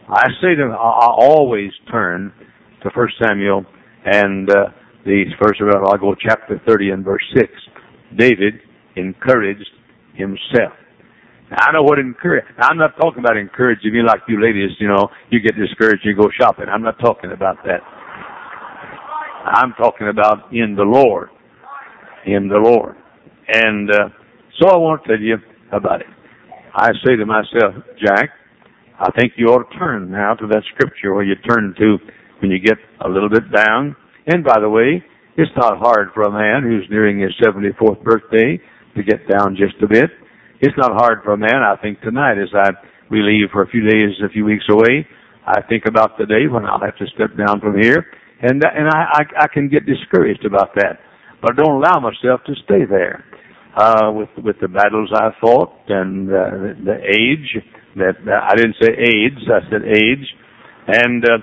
I 0.09 0.29
say 0.43 0.55
to, 0.57 0.65
I 0.79 1.09
always 1.19 1.71
turn 1.91 2.33
to 2.85 2.91
First 2.95 3.15
Samuel 3.21 3.65
and 4.05 4.49
uh, 4.51 4.67
the 5.05 5.25
first 5.41 5.61
of 5.61 5.69
I'll 5.69 5.99
go 5.99 6.15
chapter 6.15 6.61
30 6.67 6.91
and 6.91 7.05
verse 7.05 7.25
6. 7.37 7.49
David 8.17 8.55
encouraged 8.97 9.69
himself. 10.15 10.73
Now, 11.51 11.57
I 11.61 11.73
know 11.73 11.83
what 11.83 11.99
encourage. 11.99 12.45
I'm 12.59 12.79
not 12.79 12.97
talking 12.97 13.21
about 13.21 13.37
encouraging 13.37 13.93
you 13.95 14.07
like 14.07 14.21
you 14.29 14.43
ladies, 14.43 14.71
you 14.79 14.89
know, 14.89 15.09
you 15.31 15.41
get 15.41 15.57
discouraged, 15.57 16.05
you 16.05 16.15
go 16.15 16.29
shopping. 16.39 16.67
I'm 16.71 16.83
not 16.83 16.99
talking 17.01 17.33
about 17.33 17.57
that. 17.65 17.81
I'm 19.47 19.73
talking 19.75 20.09
about 20.09 20.53
in 20.53 20.75
the 20.77 20.85
Lord. 20.85 21.29
In 22.27 22.49
the 22.49 22.57
Lord. 22.57 22.97
And 23.49 23.91
uh, 23.91 24.09
so 24.61 24.69
I 24.69 24.77
want 24.77 25.03
to 25.05 25.09
tell 25.09 25.21
you 25.21 25.37
about 25.73 26.01
it. 26.01 26.07
I 26.75 26.89
say 27.05 27.17
to 27.17 27.27
myself, 27.27 27.85
Jack, 28.03 28.31
I 28.99 29.11
think 29.19 29.33
you 29.37 29.47
ought 29.47 29.71
to 29.71 29.79
turn 29.79 30.11
now 30.11 30.35
to 30.35 30.47
that 30.47 30.63
scripture 30.75 31.15
where 31.15 31.25
you 31.25 31.35
turn 31.49 31.75
to 31.79 31.99
when 32.45 32.51
you 32.51 32.61
get 32.61 32.77
a 33.01 33.09
little 33.09 33.31
bit 33.31 33.51
down 33.51 33.97
and 34.27 34.45
by 34.45 34.61
the 34.61 34.69
way, 34.69 35.03
it's 35.37 35.51
not 35.57 35.79
hard 35.79 36.09
for 36.13 36.25
a 36.25 36.31
man 36.31 36.63
who's 36.63 36.85
nearing 36.91 37.19
his 37.19 37.33
74th 37.41 38.05
birthday 38.05 38.61
to 38.95 39.03
get 39.03 39.27
down 39.27 39.57
just 39.57 39.81
a 39.83 39.89
bit. 39.89 40.11
It's 40.61 40.77
not 40.77 40.93
hard 40.93 41.25
for 41.25 41.33
a 41.33 41.39
man, 41.39 41.65
I 41.65 41.77
think, 41.81 42.03
tonight 42.03 42.37
as 42.37 42.53
I 42.55 42.71
we 43.11 43.23
leave 43.23 43.49
for 43.51 43.63
a 43.63 43.69
few 43.69 43.81
days, 43.89 44.17
a 44.25 44.29
few 44.29 44.45
weeks 44.45 44.65
away. 44.71 45.07
I 45.47 45.63
think 45.63 45.85
about 45.87 46.19
the 46.19 46.27
day 46.27 46.47
when 46.51 46.65
I'll 46.65 46.81
have 46.81 46.97
to 46.97 47.07
step 47.15 47.37
down 47.37 47.61
from 47.61 47.81
here, 47.81 48.07
and 48.41 48.63
and 48.65 48.89
I 48.89 49.21
I, 49.21 49.45
I 49.45 49.47
can 49.49 49.69
get 49.69 49.85
discouraged 49.85 50.45
about 50.45 50.75
that, 50.77 51.01
but 51.43 51.53
I 51.53 51.63
don't 51.63 51.77
allow 51.83 52.01
myself 52.01 52.41
to 52.47 52.55
stay 52.65 52.85
there. 52.89 53.25
Uh, 53.77 54.13
with 54.13 54.31
with 54.43 54.57
the 54.61 54.69
battles 54.69 55.11
I 55.13 55.31
fought 55.41 55.75
and 55.89 56.31
uh, 56.31 56.77
the 56.85 56.97
age 57.05 57.65
that 57.97 58.17
uh, 58.25 58.49
I 58.49 58.55
didn't 58.55 58.77
say 58.81 58.89
AIDS, 58.89 59.43
I 59.53 59.61
said 59.69 59.83
age, 59.85 60.27
and 60.89 61.25
uh, 61.25 61.39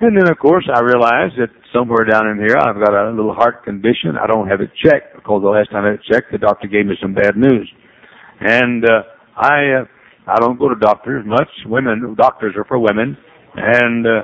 and 0.00 0.16
then, 0.16 0.28
of 0.28 0.38
course, 0.38 0.68
I 0.72 0.80
realized 0.80 1.34
that 1.38 1.48
somewhere 1.72 2.04
down 2.04 2.28
in 2.28 2.38
here, 2.38 2.56
I've 2.56 2.76
got 2.76 2.92
a 2.92 3.10
little 3.10 3.34
heart 3.34 3.64
condition. 3.64 4.16
I 4.20 4.26
don't 4.26 4.48
have 4.48 4.60
it 4.60 4.70
checked 4.84 5.16
because 5.16 5.42
the 5.42 5.48
last 5.48 5.70
time 5.70 5.84
I 5.84 5.96
checked, 6.12 6.32
the 6.32 6.38
doctor 6.38 6.68
gave 6.68 6.86
me 6.86 6.96
some 7.00 7.14
bad 7.14 7.36
news. 7.36 7.70
And 8.40 8.84
uh, 8.84 9.02
I, 9.36 9.80
uh, 9.80 9.84
I 10.26 10.36
don't 10.40 10.58
go 10.58 10.68
to 10.68 10.74
doctors 10.74 11.24
much. 11.26 11.48
Women, 11.66 12.14
doctors 12.18 12.54
are 12.56 12.64
for 12.64 12.78
women. 12.78 13.16
And 13.54 14.06
uh, 14.06 14.20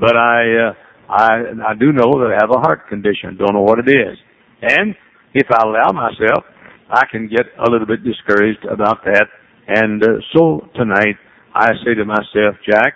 but 0.00 0.16
I, 0.16 0.68
uh, 0.68 0.72
I, 1.10 1.70
I 1.70 1.74
do 1.78 1.92
know 1.92 2.12
that 2.22 2.34
I 2.36 2.40
have 2.40 2.50
a 2.50 2.60
heart 2.60 2.88
condition. 2.88 3.36
Don't 3.38 3.54
know 3.54 3.62
what 3.62 3.78
it 3.78 3.88
is. 3.88 4.18
And 4.62 4.94
if 5.34 5.46
I 5.50 5.66
allow 5.66 5.90
myself, 5.92 6.44
I 6.90 7.02
can 7.10 7.28
get 7.28 7.46
a 7.58 7.70
little 7.70 7.86
bit 7.86 8.04
discouraged 8.04 8.64
about 8.70 9.04
that. 9.04 9.26
And 9.66 10.02
uh, 10.02 10.06
so 10.34 10.68
tonight, 10.76 11.16
I 11.54 11.72
say 11.84 11.94
to 11.94 12.04
myself, 12.04 12.56
Jack, 12.68 12.94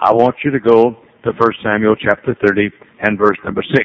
I 0.00 0.12
want 0.12 0.36
you 0.44 0.50
to 0.50 0.60
go 0.60 0.96
to 1.24 1.32
1 1.32 1.38
Samuel 1.62 1.96
chapter 1.96 2.36
30 2.46 2.70
and 3.00 3.18
verse 3.18 3.36
number 3.44 3.62
6. 3.62 3.84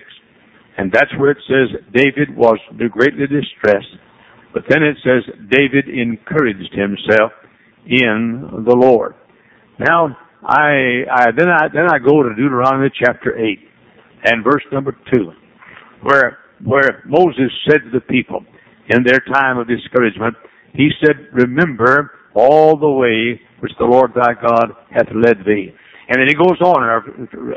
And 0.78 0.92
that's 0.92 1.12
where 1.18 1.32
it 1.32 1.38
says 1.48 1.80
David 1.94 2.36
was 2.36 2.60
greatly 2.92 3.28
distressed 3.28 3.96
But 4.54 4.64
then 4.70 4.84
it 4.84 4.98
says 5.04 5.24
David 5.50 5.90
encouraged 5.90 6.74
himself 6.74 7.32
in 7.88 8.64
the 8.66 8.76
Lord. 8.76 9.16
Now, 9.80 10.18
I, 10.44 11.04
I 11.12 11.26
then 11.38 11.50
I 11.50 11.68
then 11.74 11.88
I 11.92 12.00
go 12.00 12.24
to 12.24 12.30
Deuteronomy 12.30 12.90
chapter 12.98 13.38
eight 13.38 13.60
and 14.24 14.44
verse 14.44 14.64
number 14.72 14.96
two, 15.14 15.32
where 16.04 16.40
where 16.64 17.04
Moses 17.06 17.52
said 17.70 17.82
to 17.86 17.92
the 17.92 18.02
people 18.02 18.46
in 18.90 19.04
their 19.04 19.20
time 19.34 19.58
of 19.58 19.68
discouragement, 19.68 20.36
he 20.74 20.90
said, 21.04 21.28
Remember 21.34 22.12
all 22.36 22.78
the 22.78 22.90
way 22.90 23.42
which 23.60 23.74
the 23.80 23.86
Lord 23.86 24.12
thy 24.16 24.34
God 24.36 24.72
hath 24.92 25.08
led 25.14 25.40
thee. 25.46 25.74
And 26.08 26.20
then 26.20 26.28
he 26.28 26.36
goes 26.36 26.60
on 26.62 26.84
in 26.84 26.90
our 26.90 27.04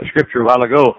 scripture 0.09 0.41
a 0.41 0.45
while 0.45 0.63
ago 0.63 0.95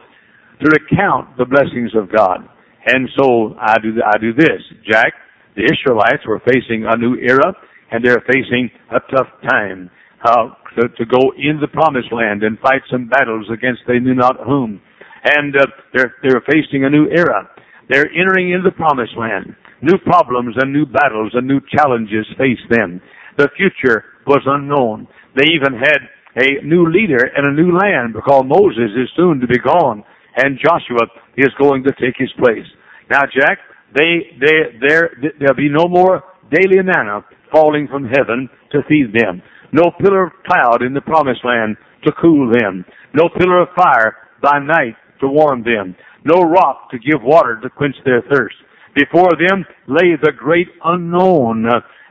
to 0.61 0.67
recount 0.69 1.37
the 1.37 1.45
blessings 1.45 1.91
of 1.95 2.11
God. 2.11 2.47
And 2.85 3.09
so 3.17 3.55
I 3.59 3.77
do 3.81 3.95
I 4.05 4.17
do 4.17 4.33
this, 4.33 4.61
Jack. 4.87 5.13
The 5.55 5.63
Israelites 5.65 6.25
were 6.27 6.39
facing 6.45 6.85
a 6.87 6.95
new 6.95 7.15
era, 7.15 7.53
and 7.91 8.05
they're 8.05 8.23
facing 8.27 8.69
a 8.91 8.99
tough 9.11 9.27
time 9.49 9.89
uh, 10.23 10.55
to, 10.77 10.87
to 10.89 11.05
go 11.05 11.33
into 11.37 11.59
the 11.59 11.67
promised 11.67 12.11
land 12.11 12.43
and 12.43 12.59
fight 12.59 12.81
some 12.91 13.07
battles 13.09 13.47
against 13.51 13.81
they 13.87 13.99
knew 13.99 14.15
not 14.15 14.37
whom. 14.45 14.81
And 15.23 15.55
uh, 15.55 15.65
they're 15.93 16.15
they're 16.23 16.43
facing 16.47 16.85
a 16.85 16.89
new 16.89 17.07
era. 17.09 17.49
They're 17.89 18.09
entering 18.11 18.51
into 18.51 18.69
the 18.69 18.75
promised 18.75 19.17
land. 19.17 19.55
New 19.81 19.97
problems 20.05 20.55
and 20.59 20.71
new 20.71 20.85
battles 20.85 21.31
and 21.33 21.47
new 21.47 21.59
challenges 21.75 22.25
face 22.37 22.59
them. 22.69 23.01
The 23.37 23.49
future 23.57 24.03
was 24.27 24.43
unknown. 24.45 25.07
They 25.35 25.45
even 25.55 25.73
had 25.73 25.99
a 26.35 26.63
new 26.63 26.89
leader 26.89 27.29
and 27.35 27.45
a 27.45 27.61
new 27.61 27.75
land 27.75 28.13
because 28.13 28.43
Moses 28.45 28.91
is 28.95 29.09
soon 29.15 29.39
to 29.39 29.47
be 29.47 29.57
gone 29.57 30.03
and 30.35 30.59
Joshua 30.59 31.07
is 31.37 31.49
going 31.59 31.83
to 31.83 31.91
take 31.99 32.15
his 32.17 32.31
place. 32.37 32.65
Now, 33.09 33.23
Jack, 33.23 33.59
they, 33.95 34.37
they, 34.39 34.77
there, 34.79 35.11
there'll 35.39 35.55
be 35.55 35.69
no 35.69 35.87
more 35.87 36.23
daily 36.51 36.81
manna 36.83 37.25
falling 37.51 37.87
from 37.87 38.05
heaven 38.05 38.49
to 38.71 38.81
feed 38.87 39.13
them. 39.13 39.41
No 39.71 39.91
pillar 39.99 40.27
of 40.27 40.33
cloud 40.45 40.81
in 40.81 40.93
the 40.93 41.01
promised 41.01 41.43
land 41.43 41.77
to 42.05 42.11
cool 42.21 42.51
them. 42.51 42.85
No 43.13 43.29
pillar 43.29 43.63
of 43.63 43.69
fire 43.75 44.15
by 44.41 44.59
night 44.59 44.95
to 45.21 45.27
warm 45.27 45.63
them. 45.63 45.95
No 46.23 46.41
rock 46.41 46.89
to 46.91 46.99
give 46.99 47.21
water 47.21 47.59
to 47.61 47.69
quench 47.69 47.95
their 48.05 48.21
thirst. 48.21 48.55
Before 48.95 49.31
them 49.37 49.65
lay 49.87 50.15
the 50.21 50.31
great 50.37 50.67
unknown, 50.83 51.65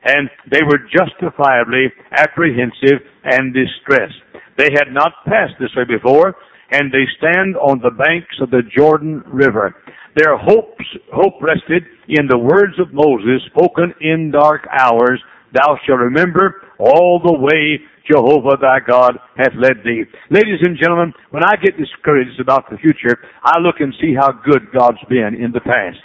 and 0.05 0.31
they 0.51 0.63
were 0.63 0.79
justifiably 0.79 1.93
apprehensive 2.13 3.05
and 3.31 3.55
distressed. 3.55 4.19
They 4.57 4.71
had 4.75 4.93
not 4.93 5.13
passed 5.27 5.55
this 5.61 5.71
way 5.77 5.85
before, 5.85 6.35
and 6.71 6.93
they 6.93 7.05
stand 7.17 7.57
on 7.57 7.81
the 7.81 7.91
banks 7.91 8.37
of 8.41 8.51
the 8.51 8.63
Jordan 8.77 9.23
River. 9.27 9.75
Their 10.17 10.37
hopes, 10.37 10.85
hope 11.13 11.41
rested 11.41 11.85
in 12.09 12.27
the 12.27 12.39
words 12.39 12.75
of 12.81 12.93
Moses 12.93 13.41
spoken 13.55 13.95
in 14.01 14.33
dark 14.33 14.67
hours. 14.73 15.23
Thou 15.55 15.79
shalt 15.87 16.01
remember 16.01 16.63
all 16.79 17.21
the 17.25 17.39
way 17.39 17.81
Jehovah 18.11 18.57
thy 18.61 18.81
God 18.81 19.19
hath 19.37 19.53
led 19.57 19.85
thee. 19.85 20.05
Ladies 20.31 20.61
and 20.63 20.77
gentlemen, 20.81 21.13
when 21.31 21.45
I 21.45 21.57
get 21.63 21.77
discouraged 21.77 22.41
about 22.41 22.69
the 22.71 22.79
future, 22.79 23.19
I 23.45 23.61
look 23.61 23.77
and 23.81 23.95
see 24.01 24.15
how 24.19 24.33
good 24.33 24.73
God's 24.73 25.05
been 25.09 25.37
in 25.39 25.53
the 25.53 25.61
past. 25.61 26.01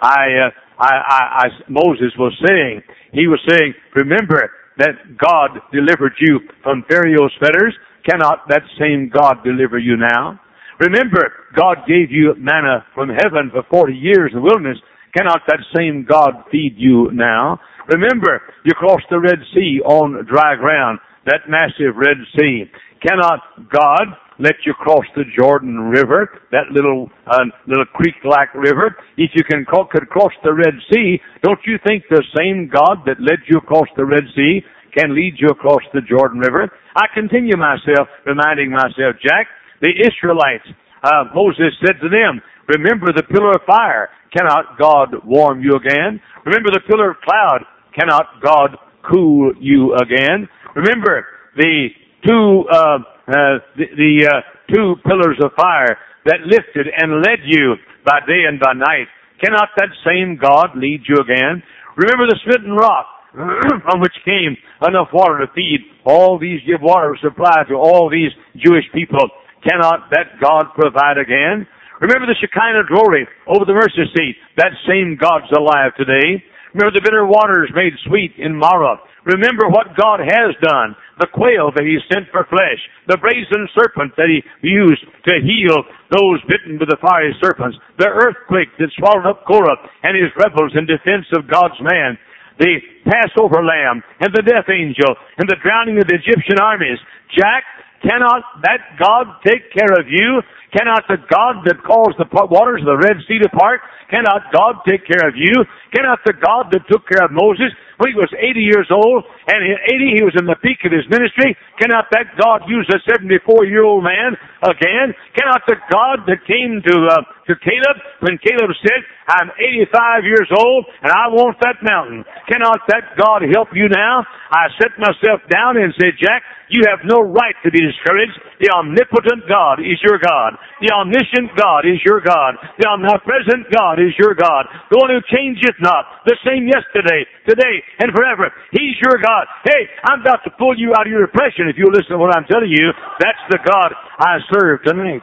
I, 0.00 0.48
uh, 0.48 0.50
I, 0.78 0.90
I, 0.90 1.20
I, 1.36 1.46
Moses 1.68 2.12
was 2.18 2.34
saying, 2.44 2.82
he 3.12 3.28
was 3.28 3.38
saying, 3.48 3.74
remember 3.94 4.50
that 4.82 5.16
God 5.16 5.62
delivered 5.72 6.12
you 6.18 6.40
from 6.62 6.84
Pharaoh's 6.90 7.32
fetters 7.38 7.74
Cannot 8.08 8.48
that 8.48 8.62
same 8.78 9.10
God 9.12 9.44
deliver 9.44 9.78
you 9.78 9.96
now? 9.96 10.40
Remember, 10.80 11.32
God 11.54 11.86
gave 11.86 12.10
you 12.10 12.34
manna 12.36 12.84
from 12.94 13.08
heaven 13.08 13.50
for 13.52 13.62
40 13.70 13.94
years 13.94 14.32
in 14.32 14.38
the 14.38 14.42
wilderness. 14.42 14.78
Cannot 15.16 15.42
that 15.46 15.60
same 15.76 16.04
God 16.08 16.44
feed 16.50 16.74
you 16.76 17.10
now? 17.12 17.60
Remember, 17.88 18.40
you 18.64 18.72
crossed 18.74 19.06
the 19.10 19.20
Red 19.20 19.38
Sea 19.54 19.80
on 19.84 20.26
dry 20.26 20.56
ground, 20.56 20.98
that 21.26 21.48
massive 21.48 21.94
Red 21.96 22.16
Sea. 22.36 22.64
Cannot 23.06 23.70
God 23.70 24.06
let 24.38 24.54
you 24.64 24.74
cross 24.74 25.04
the 25.14 25.24
Jordan 25.38 25.78
River, 25.78 26.40
that 26.50 26.70
little 26.72 27.10
uh, 27.26 27.44
little 27.66 27.86
creek-like 27.92 28.54
river? 28.54 28.96
If 29.16 29.30
you 29.34 29.44
can 29.44 29.64
could 29.66 30.08
cross 30.08 30.32
the 30.42 30.52
Red 30.52 30.74
Sea, 30.92 31.20
don't 31.42 31.60
you 31.66 31.78
think 31.86 32.04
the 32.08 32.24
same 32.36 32.70
God 32.72 33.04
that 33.06 33.20
led 33.20 33.40
you 33.48 33.58
across 33.58 33.88
the 33.96 34.04
Red 34.04 34.24
Sea 34.34 34.62
can 34.96 35.14
lead 35.14 35.34
you 35.38 35.48
across 35.48 35.82
the 35.94 36.00
Jordan 36.02 36.40
River. 36.40 36.70
I 36.96 37.06
continue 37.14 37.56
myself, 37.56 38.08
reminding 38.26 38.70
myself, 38.70 39.16
Jack, 39.22 39.48
the 39.80 39.88
Israelites, 39.88 40.68
uh, 41.02 41.24
Moses 41.34 41.74
said 41.84 41.96
to 42.00 42.08
them, 42.08 42.40
remember 42.68 43.12
the 43.12 43.24
pillar 43.24 43.52
of 43.52 43.62
fire. 43.66 44.08
Cannot 44.36 44.78
God 44.78 45.08
warm 45.24 45.62
you 45.62 45.72
again? 45.76 46.20
Remember 46.44 46.70
the 46.70 46.80
pillar 46.88 47.10
of 47.10 47.16
cloud. 47.20 47.64
Cannot 47.98 48.40
God 48.42 48.78
cool 49.10 49.52
you 49.60 49.94
again? 49.96 50.48
Remember 50.74 51.26
the 51.56 51.88
two, 52.26 52.64
uh, 52.70 52.98
uh, 53.28 53.62
the, 53.76 53.86
the 53.94 54.12
uh, 54.26 54.40
two 54.72 54.96
pillars 55.06 55.38
of 55.42 55.52
fire 55.54 55.98
that 56.26 56.46
lifted 56.46 56.86
and 56.90 57.22
led 57.22 57.42
you 57.44 57.74
by 58.04 58.20
day 58.26 58.46
and 58.46 58.58
by 58.58 58.72
night. 58.74 59.06
Cannot 59.42 59.74
that 59.76 59.90
same 60.06 60.38
God 60.38 60.74
lead 60.76 61.02
you 61.08 61.18
again? 61.18 61.62
Remember 61.96 62.26
the 62.26 62.38
smitten 62.46 62.74
rock 62.74 63.06
from 63.34 64.00
which 64.00 64.14
came 64.24 64.56
enough 64.86 65.08
water 65.12 65.44
to 65.44 65.52
feed 65.54 65.80
all 66.04 66.38
these, 66.38 66.60
give 66.66 66.82
water 66.82 67.16
supply 67.22 67.64
to 67.68 67.74
all 67.74 68.10
these 68.10 68.30
Jewish 68.56 68.86
people. 68.94 69.30
Cannot 69.66 70.10
that 70.10 70.38
God 70.42 70.74
provide 70.74 71.18
again? 71.18 71.66
Remember 72.00 72.26
the 72.26 72.38
Shekinah 72.42 72.90
glory 72.90 73.26
over 73.46 73.64
the 73.64 73.78
mercy 73.78 74.02
seat. 74.14 74.34
That 74.58 74.74
same 74.90 75.14
God's 75.14 75.50
alive 75.54 75.94
today. 75.96 76.42
Remember 76.74 76.90
the 76.90 77.04
bitter 77.04 77.26
waters 77.26 77.70
made 77.74 77.94
sweet 78.06 78.34
in 78.38 78.58
Marah. 78.58 78.98
Remember 79.24 79.70
what 79.70 79.94
God 79.94 80.20
has 80.20 80.54
done. 80.62 80.96
The 81.20 81.30
quail 81.30 81.70
that 81.74 81.86
He 81.86 81.98
sent 82.10 82.30
for 82.34 82.46
flesh. 82.50 82.80
The 83.06 83.18
brazen 83.18 83.68
serpent 83.74 84.14
that 84.18 84.30
He 84.30 84.42
used 84.66 85.04
to 85.26 85.34
heal 85.42 85.86
those 86.10 86.42
bitten 86.50 86.78
with 86.78 86.90
the 86.90 86.98
fiery 86.98 87.34
serpents. 87.38 87.78
The 87.98 88.10
earthquake 88.10 88.74
that 88.78 88.90
swallowed 88.98 89.26
up 89.26 89.46
Korah 89.46 89.78
and 90.02 90.18
his 90.18 90.34
rebels 90.34 90.74
in 90.74 90.86
defense 90.86 91.26
of 91.34 91.50
God's 91.50 91.78
man 91.80 92.18
the 92.58 92.78
Passover 93.08 93.64
lamb 93.64 94.04
and 94.20 94.30
the 94.34 94.44
death 94.44 94.68
angel 94.68 95.16
and 95.38 95.48
the 95.48 95.56
drowning 95.64 95.98
of 95.98 96.06
the 96.06 96.20
Egyptian 96.20 96.60
armies. 96.60 97.00
Jack, 97.34 97.64
cannot 98.02 98.42
that 98.62 98.98
God 98.98 99.40
take 99.46 99.72
care 99.72 99.94
of 99.98 100.06
you? 100.10 100.42
Cannot 100.72 101.04
the 101.08 101.20
God 101.28 101.68
that 101.68 101.84
caused 101.84 102.16
the 102.16 102.28
waters 102.48 102.80
of 102.80 102.88
the 102.88 103.00
Red 103.00 103.20
Sea 103.28 103.38
to 103.44 103.48
part, 103.52 103.80
cannot 104.08 104.48
God 104.52 104.80
take 104.88 105.04
care 105.04 105.28
of 105.28 105.36
you? 105.36 105.52
Cannot 105.92 106.20
the 106.24 106.32
God 106.32 106.72
that 106.72 106.88
took 106.88 107.04
care 107.08 107.24
of 107.24 107.32
Moses 107.32 107.72
when 108.02 108.10
he 108.10 108.18
was 108.18 108.32
80 108.34 108.58
years 108.58 108.90
old, 108.90 109.22
and 109.46 109.62
at 109.62 109.78
80 109.86 110.18
he 110.18 110.24
was 110.26 110.34
in 110.34 110.48
the 110.48 110.58
peak 110.58 110.82
of 110.82 110.90
his 110.90 111.06
ministry, 111.06 111.54
cannot 111.78 112.10
that 112.10 112.34
God 112.34 112.66
use 112.66 112.88
a 112.90 112.98
74 113.06 113.68
year 113.70 113.86
old 113.86 114.02
man 114.02 114.34
again? 114.66 115.14
Cannot 115.38 115.62
the 115.70 115.78
God 115.86 116.26
that 116.26 116.42
came 116.48 116.82
to, 116.82 116.94
uh, 117.06 117.22
to 117.46 117.54
Caleb 117.62 117.96
when 118.24 118.42
Caleb 118.42 118.74
said, 118.82 119.06
I'm 119.28 119.54
85 119.54 120.26
years 120.26 120.50
old 120.50 120.90
and 121.04 121.14
I 121.14 121.30
want 121.30 121.62
that 121.62 121.78
mountain. 121.86 122.26
Cannot 122.50 122.82
that 122.90 123.14
God 123.14 123.46
help 123.54 123.70
you 123.70 123.86
now? 123.86 124.26
I 124.50 124.66
set 124.82 124.98
myself 124.98 125.46
down 125.46 125.78
and 125.78 125.94
said, 125.94 126.18
Jack, 126.18 126.42
you 126.74 126.82
have 126.90 127.06
no 127.06 127.22
right 127.22 127.54
to 127.62 127.70
be 127.70 127.78
discouraged. 127.78 128.34
The 128.58 128.72
omnipotent 128.74 129.46
God 129.46 129.78
is 129.78 130.02
your 130.02 130.18
God. 130.18 130.58
The 130.80 130.90
omniscient 130.90 131.54
God 131.54 131.86
is 131.86 132.02
your 132.04 132.20
God. 132.20 132.58
The 132.78 132.88
omnipresent 132.88 133.70
God 133.70 134.02
is 134.02 134.12
your 134.18 134.34
God. 134.34 134.66
The 134.90 134.98
one 134.98 135.10
who 135.10 135.22
changeth 135.30 135.78
not. 135.80 136.26
The 136.26 136.36
same 136.42 136.66
yesterday, 136.66 137.26
today, 137.46 137.82
and 138.00 138.10
forever. 138.10 138.50
He's 138.72 138.98
your 139.02 139.22
God. 139.22 139.46
Hey, 139.64 139.86
I'm 140.04 140.20
about 140.22 140.42
to 140.44 140.50
pull 140.58 140.78
you 140.78 140.92
out 140.98 141.06
of 141.06 141.12
your 141.12 141.26
depression 141.26 141.70
if 141.70 141.78
you 141.78 141.86
listen 141.90 142.14
to 142.14 142.18
what 142.18 142.34
I'm 142.34 142.46
telling 142.50 142.70
you. 142.70 142.90
That's 143.20 143.44
the 143.50 143.60
God 143.62 143.94
I 144.18 144.38
serve 144.50 144.82
tonight. 144.82 145.22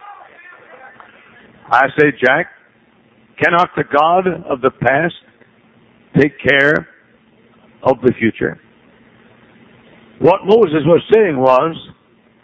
I 1.70 1.88
say, 2.00 2.12
Jack, 2.18 2.48
cannot 3.38 3.70
the 3.76 3.84
God 3.84 4.28
of 4.50 4.62
the 4.62 4.72
past 4.72 5.16
take 6.18 6.34
care 6.40 6.88
of 7.84 8.02
the 8.02 8.14
future? 8.18 8.60
What 10.20 10.44
Moses 10.46 10.84
was 10.84 11.02
saying 11.14 11.38
was, 11.38 11.76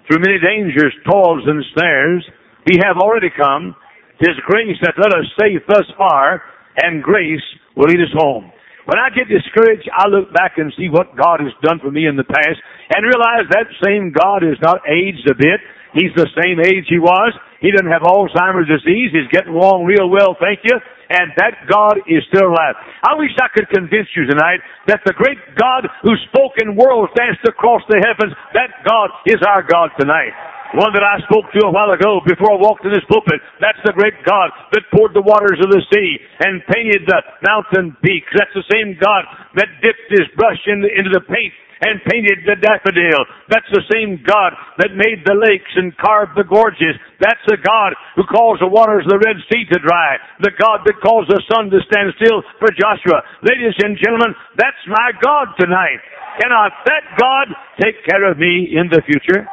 through 0.08 0.20
many 0.20 0.40
dangers, 0.40 0.94
toils, 1.10 1.44
and 1.46 1.64
snares, 1.74 2.24
we 2.66 2.82
have 2.84 2.98
already 2.98 3.30
come. 3.30 3.76
Tis 4.20 4.38
grace 4.48 4.78
that 4.82 4.96
let 4.98 5.12
us 5.14 5.28
stay 5.38 5.60
thus 5.68 5.86
far, 5.98 6.42
and 6.82 7.04
grace 7.04 7.44
will 7.76 7.88
lead 7.88 8.00
us 8.00 8.14
home. 8.16 8.52
When 8.86 9.02
I 9.02 9.10
get 9.10 9.26
discouraged, 9.26 9.90
I 9.98 10.08
look 10.08 10.30
back 10.34 10.62
and 10.62 10.70
see 10.78 10.94
what 10.94 11.18
God 11.18 11.42
has 11.42 11.54
done 11.66 11.82
for 11.82 11.90
me 11.90 12.06
in 12.06 12.16
the 12.16 12.28
past 12.28 12.62
and 12.94 13.02
realize 13.02 13.50
that 13.50 13.66
same 13.82 14.14
God 14.14 14.46
is 14.46 14.62
not 14.62 14.86
aged 14.86 15.26
a 15.26 15.34
bit. 15.34 15.58
He's 15.98 16.14
the 16.14 16.30
same 16.38 16.62
age 16.62 16.86
he 16.86 17.02
was. 17.02 17.34
He 17.66 17.74
doesn't 17.74 17.90
have 17.90 18.06
Alzheimer's 18.06 18.70
disease. 18.70 19.10
He's 19.10 19.32
getting 19.34 19.58
along 19.58 19.90
real 19.90 20.06
well, 20.06 20.38
thank 20.38 20.62
you. 20.62 20.78
And 21.10 21.34
that 21.38 21.66
God 21.66 21.98
is 22.06 22.22
still 22.30 22.46
alive. 22.46 22.78
I 23.02 23.18
wish 23.18 23.34
I 23.42 23.50
could 23.54 23.70
convince 23.74 24.10
you 24.14 24.30
tonight 24.30 24.62
that 24.86 25.02
the 25.06 25.18
great 25.18 25.42
God 25.58 25.90
who 26.06 26.14
spoke 26.30 26.54
in 26.62 26.78
worlds 26.78 27.14
danced 27.18 27.42
across 27.48 27.82
the 27.90 27.98
heavens, 28.06 28.38
that 28.54 28.70
God 28.86 29.10
is 29.26 29.42
our 29.50 29.66
God 29.66 29.90
tonight. 29.98 30.34
One 30.74 30.90
that 30.98 31.06
I 31.06 31.22
spoke 31.30 31.46
to 31.54 31.70
a 31.70 31.72
while 31.72 31.94
ago 31.94 32.26
before 32.26 32.50
I 32.50 32.58
walked 32.58 32.84
in 32.84 32.92
this 32.92 33.06
pulpit. 33.06 33.38
That's 33.62 33.80
the 33.86 33.94
great 33.94 34.18
God 34.26 34.50
that 34.74 34.90
poured 34.90 35.14
the 35.14 35.22
waters 35.22 35.62
of 35.62 35.70
the 35.70 35.86
sea 35.94 36.18
and 36.42 36.66
painted 36.66 37.06
the 37.06 37.22
mountain 37.46 37.94
peaks. 38.02 38.34
That's 38.34 38.54
the 38.58 38.66
same 38.74 38.98
God 38.98 39.24
that 39.62 39.70
dipped 39.86 40.10
his 40.10 40.26
brush 40.34 40.60
in 40.66 40.82
into 40.82 41.14
the 41.14 41.22
paint 41.22 41.54
and 41.86 42.00
painted 42.08 42.44
the 42.48 42.56
daffodil. 42.58 43.22
That's 43.52 43.68
the 43.72 43.84
same 43.92 44.24
God 44.24 44.56
that 44.80 44.96
made 44.96 45.28
the 45.28 45.36
lakes 45.36 45.70
and 45.76 45.96
carved 45.98 46.34
the 46.40 46.48
gorges. 46.48 46.96
That's 47.20 47.42
the 47.48 47.60
God 47.60 47.94
who 48.16 48.24
caused 48.26 48.64
the 48.64 48.72
waters 48.72 49.04
of 49.06 49.12
the 49.12 49.24
Red 49.24 49.38
Sea 49.52 49.68
to 49.70 49.80
dry. 49.80 50.18
The 50.42 50.56
God 50.56 50.88
that 50.88 51.04
caused 51.04 51.30
the 51.30 51.44
sun 51.52 51.70
to 51.70 51.80
stand 51.86 52.16
still 52.18 52.42
for 52.58 52.72
Joshua. 52.74 53.22
Ladies 53.44 53.76
and 53.84 54.00
gentlemen, 54.00 54.34
that's 54.56 54.84
my 54.88 55.12
God 55.20 55.52
tonight. 55.60 56.00
Cannot 56.40 56.72
that 56.86 57.04
God 57.20 57.48
take 57.80 58.04
care 58.08 58.28
of 58.30 58.38
me 58.40 58.76
in 58.76 58.88
the 58.92 59.04
future? 59.08 59.48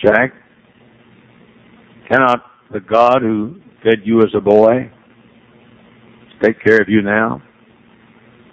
Jack, 0.00 0.32
cannot 2.08 2.40
the 2.72 2.80
God 2.80 3.22
who 3.22 3.56
fed 3.82 4.00
you 4.04 4.20
as 4.20 4.30
a 4.36 4.40
boy 4.40 4.90
take 6.42 6.62
care 6.62 6.80
of 6.80 6.88
you 6.88 7.02
now? 7.02 7.42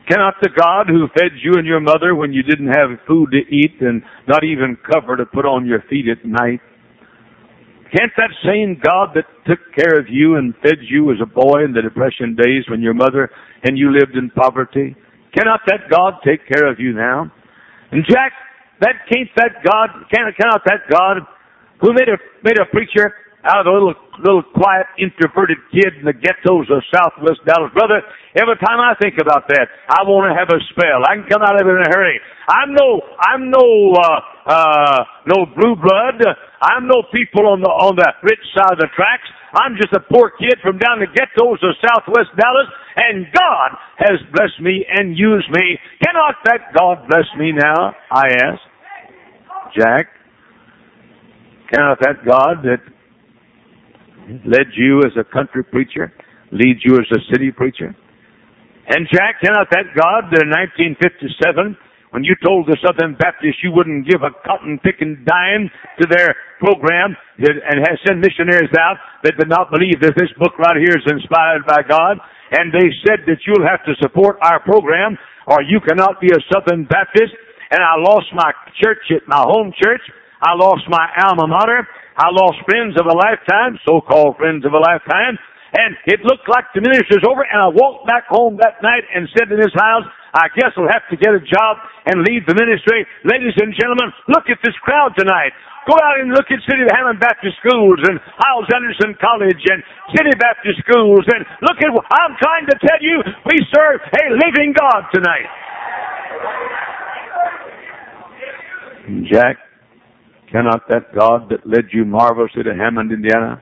Cannot 0.09 0.35
the 0.41 0.49
God 0.55 0.87
who 0.87 1.07
fed 1.17 1.31
you 1.41 1.53
and 1.57 1.65
your 1.65 1.79
mother 1.79 2.13
when 2.13 2.31
you 2.31 2.43
didn't 2.43 2.67
have 2.67 2.89
food 3.07 3.31
to 3.31 3.41
eat 3.53 3.81
and 3.81 4.03
not 4.27 4.43
even 4.43 4.77
cover 4.91 5.17
to 5.17 5.25
put 5.25 5.45
on 5.45 5.65
your 5.65 5.81
feet 5.89 6.05
at 6.07 6.23
night? 6.23 6.61
Can't 7.95 8.11
that 8.17 8.29
same 8.45 8.79
God 8.81 9.15
that 9.15 9.25
took 9.47 9.59
care 9.73 9.99
of 9.99 10.05
you 10.09 10.35
and 10.35 10.53
fed 10.61 10.77
you 10.81 11.11
as 11.11 11.17
a 11.21 11.25
boy 11.25 11.63
in 11.63 11.73
the 11.73 11.81
depression 11.81 12.35
days 12.35 12.65
when 12.69 12.81
your 12.81 12.93
mother 12.93 13.31
and 13.63 13.77
you 13.77 13.91
lived 13.91 14.15
in 14.15 14.29
poverty? 14.31 14.95
Cannot 15.35 15.61
that 15.67 15.89
God 15.89 16.15
take 16.25 16.47
care 16.47 16.69
of 16.69 16.79
you 16.79 16.93
now? 16.93 17.31
And 17.91 18.03
Jack, 18.07 18.33
that 18.81 18.95
can't 19.09 19.29
that 19.37 19.63
God, 19.63 19.89
can, 20.13 20.31
cannot 20.39 20.61
that 20.65 20.89
God 20.89 21.17
who 21.82 21.94
made 21.94 22.10
a 22.10 22.17
made 22.44 22.58
a 22.60 22.65
preacher 22.72 23.13
out 23.46 23.62
of 23.62 23.70
a 23.70 23.74
little 23.74 23.94
little 24.20 24.44
quiet 24.55 24.88
introverted 24.98 25.58
kid 25.70 25.94
in 26.00 26.05
the 26.05 26.15
ghettos 26.15 26.65
of 26.72 26.82
Southwest 26.89 27.44
Dallas. 27.46 27.70
Brother, 27.75 28.01
every 28.34 28.58
time 28.58 28.82
I 28.82 28.98
think 28.98 29.22
about 29.22 29.48
that, 29.51 29.67
I 29.91 30.01
want 30.08 30.32
to 30.32 30.34
have 30.34 30.50
a 30.50 30.60
spell. 30.74 31.05
I 31.05 31.20
can 31.20 31.27
come 31.29 31.44
out 31.46 31.60
of 31.60 31.67
it 31.67 31.72
in 31.72 31.84
a 31.86 31.91
hurry. 31.94 32.17
I'm 32.50 32.74
no 32.74 33.01
I'm 33.22 33.51
no 33.53 33.65
uh 33.94 34.20
uh 34.50 35.00
no 35.29 35.46
blue 35.53 35.75
blood. 35.77 36.20
I'm 36.62 36.88
no 36.89 37.05
people 37.13 37.46
on 37.51 37.62
the 37.62 37.70
on 37.70 37.96
the 37.96 38.10
rich 38.25 38.41
side 38.58 38.74
of 38.74 38.82
the 38.82 38.89
tracks. 38.98 39.27
I'm 39.55 39.77
just 39.79 39.94
a 39.96 40.03
poor 40.12 40.34
kid 40.36 40.60
from 40.62 40.79
down 40.79 41.00
the 41.00 41.08
ghettos 41.08 41.63
of 41.63 41.72
Southwest 41.79 42.34
Dallas, 42.36 42.67
and 42.98 43.27
God 43.32 43.70
has 44.03 44.20
blessed 44.36 44.60
me 44.60 44.84
and 44.84 45.15
used 45.17 45.48
me. 45.51 45.79
Cannot 46.03 46.36
that 46.44 46.75
God 46.75 47.08
bless 47.08 47.27
me 47.39 47.53
now? 47.53 47.96
I 48.12 48.27
ask. 48.44 48.60
Jack, 49.77 50.08
Cannot 51.72 52.00
that 52.01 52.25
God 52.25 52.63
that 52.63 52.81
led 54.45 54.67
you 54.75 55.00
as 55.00 55.13
a 55.19 55.24
country 55.24 55.63
preacher 55.63 56.13
lead 56.51 56.77
you 56.84 56.95
as 56.95 57.10
a 57.12 57.22
city 57.31 57.51
preacher? 57.51 57.95
And 58.88 59.07
Jack, 59.12 59.41
cannot 59.41 59.69
that 59.74 59.98
God 59.98 60.29
that 60.29 60.45
in 60.45 60.53
1957, 60.53 61.77
when 62.13 62.24
you 62.24 62.38
told 62.45 62.69
the 62.69 62.77
Southern 62.86 63.17
Baptists 63.17 63.60
you 63.65 63.74
wouldn't 63.74 64.07
give 64.07 64.22
a 64.22 64.31
cotton 64.45 64.79
picking 64.79 65.25
dime 65.25 65.67
to 66.00 66.05
their 66.07 66.38
program 66.62 67.17
and 67.41 67.77
has 67.81 67.98
sent 68.07 68.22
missionaries 68.22 68.72
out 68.77 69.01
that 69.25 69.36
did 69.36 69.50
not 69.50 69.74
believe 69.74 70.00
that 70.00 70.13
this 70.15 70.31
book 70.38 70.53
right 70.62 70.77
here 70.77 70.95
is 70.95 71.03
inspired 71.10 71.65
by 71.65 71.81
God, 71.81 72.22
and 72.55 72.72
they 72.72 72.93
said 73.03 73.25
that 73.25 73.41
you'll 73.43 73.67
have 73.67 73.84
to 73.89 73.98
support 74.00 74.38
our 74.45 74.62
program 74.62 75.17
or 75.48 75.62
you 75.65 75.81
cannot 75.81 76.22
be 76.22 76.29
a 76.29 76.41
Southern 76.53 76.86
Baptist, 76.86 77.34
and 77.72 77.81
I 77.81 77.98
lost 78.00 78.29
my 78.34 78.53
church 78.81 79.01
at 79.12 79.27
my 79.27 79.41
home 79.41 79.74
church, 79.75 80.01
I 80.41 80.55
lost 80.55 80.87
my 80.89 81.07
alma 81.23 81.47
mater. 81.47 81.87
I 82.15 82.31
lost 82.31 82.63
friends 82.63 82.95
of 82.99 83.07
a 83.07 83.15
lifetime, 83.15 83.79
so-called 83.83 84.37
friends 84.37 84.65
of 84.65 84.71
a 84.71 84.79
lifetime. 84.79 85.35
And 85.75 85.99
it 86.07 86.23
looked 86.23 86.47
like 86.47 86.71
the 86.71 86.79
minister's 86.79 87.27
over, 87.27 87.43
and 87.43 87.59
I 87.59 87.67
walked 87.67 88.07
back 88.07 88.31
home 88.31 88.55
that 88.63 88.79
night 88.79 89.03
and 89.11 89.27
said 89.35 89.51
in 89.51 89.59
this 89.59 89.75
house, 89.75 90.07
I 90.31 90.47
guess 90.55 90.71
I'll 90.79 90.87
have 90.87 91.03
to 91.11 91.19
get 91.19 91.35
a 91.35 91.43
job 91.43 91.83
and 92.07 92.23
leave 92.23 92.47
the 92.47 92.55
ministry. 92.55 93.03
Ladies 93.27 93.55
and 93.59 93.75
gentlemen, 93.75 94.11
look 94.31 94.48
at 94.48 94.59
this 94.63 94.75
crowd 94.83 95.15
tonight. 95.19 95.51
Go 95.87 95.95
out 96.00 96.19
and 96.19 96.31
look 96.31 96.48
at 96.50 96.59
City 96.65 96.81
of 96.81 96.91
Hammond 96.95 97.19
Baptist 97.19 97.59
Schools 97.61 98.00
and 98.07 98.19
Hyles 98.39 98.67
Anderson 98.74 99.13
College 99.21 99.63
and 99.69 99.83
City 100.15 100.33
Baptist 100.39 100.81
Schools 100.81 101.24
and 101.29 101.45
look 101.61 101.77
at, 101.77 101.91
I'm 101.91 102.35
trying 102.41 102.65
to 102.71 102.75
tell 102.79 103.00
you, 103.00 103.21
we 103.45 103.55
serve 103.69 104.01
a 104.01 104.24
living 104.33 104.74
God 104.74 105.07
tonight. 105.13 105.48
Jack, 109.29 109.57
Cannot 110.55 110.87
that 110.87 111.11
God 111.11 111.51
that 111.51 111.68
led 111.68 111.91
you 111.91 112.05
marvelously 112.07 112.63
to 112.63 112.72
Hammond, 112.72 113.11
Indiana? 113.11 113.59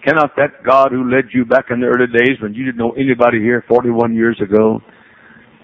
Cannot 0.00 0.32
that 0.40 0.64
God 0.64 0.88
who 0.88 1.04
led 1.04 1.28
you 1.36 1.44
back 1.44 1.68
in 1.68 1.84
the 1.84 1.86
early 1.92 2.08
days 2.08 2.40
when 2.40 2.56
you 2.56 2.64
didn't 2.64 2.80
know 2.80 2.96
anybody 2.96 3.44
here 3.44 3.62
41 3.68 4.16
years 4.16 4.40
ago, 4.40 4.80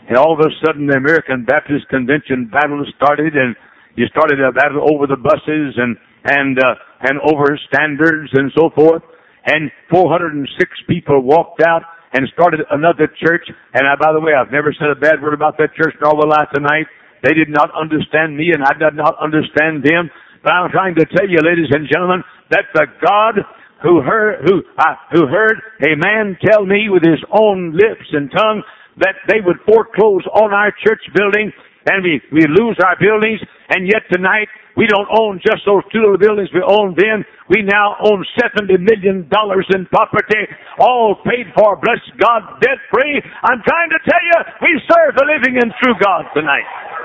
and 0.06 0.18
all 0.18 0.36
of 0.36 0.40
a 0.44 0.52
sudden 0.60 0.86
the 0.86 1.00
American 1.00 1.48
Baptist 1.48 1.88
Convention 1.88 2.44
battle 2.52 2.84
started 2.94 3.40
and 3.40 3.56
you 3.96 4.04
started 4.12 4.36
a 4.44 4.52
battle 4.52 4.84
over 4.92 5.08
the 5.08 5.16
buses 5.16 5.80
and, 5.80 5.96
and, 6.28 6.60
uh, 6.60 6.76
and 7.08 7.16
over 7.24 7.56
standards 7.72 8.28
and 8.36 8.52
so 8.52 8.68
forth, 8.76 9.00
and 9.46 9.72
406 9.88 10.44
people 10.92 11.24
walked 11.24 11.62
out 11.64 11.88
and 12.12 12.28
started 12.36 12.60
another 12.70 13.08
church. 13.16 13.48
And 13.72 13.88
I, 13.88 13.96
by 13.96 14.12
the 14.12 14.20
way, 14.20 14.36
I've 14.36 14.52
never 14.52 14.76
said 14.76 14.92
a 14.92 15.00
bad 15.00 15.24
word 15.24 15.32
about 15.32 15.56
that 15.56 15.72
church 15.72 15.96
in 15.96 16.04
all 16.04 16.20
the 16.20 16.28
life 16.28 16.52
tonight. 16.52 16.84
They 17.22 17.34
did 17.34 17.48
not 17.48 17.70
understand 17.74 18.36
me 18.36 18.52
and 18.52 18.62
I 18.64 18.74
did 18.78 18.94
not 18.94 19.16
understand 19.20 19.82
them. 19.84 20.10
But 20.42 20.52
I'm 20.52 20.70
trying 20.70 20.94
to 20.96 21.06
tell 21.06 21.28
you, 21.28 21.38
ladies 21.42 21.70
and 21.72 21.88
gentlemen, 21.90 22.22
that 22.50 22.70
the 22.74 22.86
God 23.02 23.42
who 23.82 24.00
heard, 24.02 24.44
who, 24.46 24.62
uh, 24.78 24.94
who 25.12 25.26
heard 25.26 25.58
a 25.82 25.96
man 25.96 26.36
tell 26.44 26.66
me 26.66 26.88
with 26.90 27.02
his 27.02 27.22
own 27.30 27.72
lips 27.72 28.06
and 28.12 28.30
tongue 28.30 28.62
that 28.98 29.14
they 29.28 29.40
would 29.44 29.58
foreclose 29.66 30.26
on 30.34 30.52
our 30.52 30.72
church 30.84 31.02
building 31.14 31.52
and 31.86 32.02
we, 32.04 32.20
we 32.32 32.42
lose 32.48 32.76
our 32.84 32.96
buildings 32.98 33.40
and 33.70 33.86
yet 33.86 34.02
tonight 34.12 34.48
we 34.76 34.86
don't 34.86 35.10
own 35.10 35.42
just 35.42 35.66
those 35.66 35.82
two 35.90 35.98
little 35.98 36.18
buildings 36.22 36.50
we 36.54 36.62
owned 36.62 36.94
then. 36.94 37.26
We 37.50 37.66
now 37.66 37.96
own 37.98 38.24
$70 38.38 38.78
million 38.78 39.26
in 39.26 39.86
property, 39.90 40.42
all 40.78 41.16
paid 41.26 41.50
for, 41.58 41.74
bless 41.82 41.98
God, 42.22 42.62
debt 42.62 42.78
free. 42.94 43.18
I'm 43.42 43.58
trying 43.66 43.90
to 43.90 43.98
tell 44.06 44.22
you, 44.22 44.38
we 44.62 44.80
serve 44.86 45.18
the 45.18 45.26
living 45.26 45.58
and 45.58 45.74
true 45.82 45.94
God 45.98 46.30
tonight. 46.32 46.97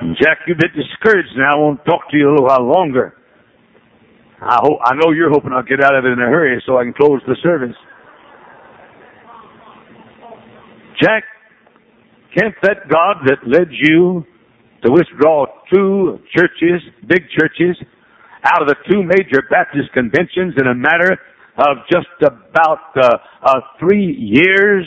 Jack, 0.00 0.38
you're 0.46 0.56
a 0.56 0.60
bit 0.60 0.72
discouraged 0.74 1.36
now. 1.36 1.56
I 1.56 1.58
won't 1.58 1.84
talk 1.84 2.08
to 2.10 2.16
you 2.16 2.28
a 2.28 2.32
little 2.32 2.46
while 2.46 2.64
longer. 2.64 3.14
I 4.40 4.58
hope, 4.62 4.78
I 4.82 4.94
know 4.94 5.12
you're 5.12 5.28
hoping 5.30 5.52
I'll 5.52 5.62
get 5.62 5.84
out 5.84 5.94
of 5.94 6.06
it 6.06 6.08
in 6.08 6.18
a 6.18 6.28
hurry 6.28 6.62
so 6.64 6.78
I 6.78 6.84
can 6.84 6.94
close 6.94 7.20
the 7.26 7.36
service. 7.42 7.76
Jack, 11.02 11.24
can't 12.34 12.54
that 12.62 12.88
God 12.88 13.16
that 13.26 13.46
led 13.46 13.68
you 13.70 14.24
to 14.84 14.90
withdraw 14.90 15.44
two 15.72 16.18
churches, 16.34 16.80
big 17.06 17.24
churches, 17.38 17.76
out 18.44 18.62
of 18.62 18.68
the 18.68 18.76
two 18.90 19.02
major 19.02 19.42
Baptist 19.50 19.92
conventions 19.92 20.54
in 20.56 20.66
a 20.66 20.74
matter 20.74 21.18
of 21.58 21.76
just 21.92 22.08
about 22.22 22.96
uh, 22.96 23.18
uh, 23.44 23.60
three 23.78 24.16
years, 24.16 24.86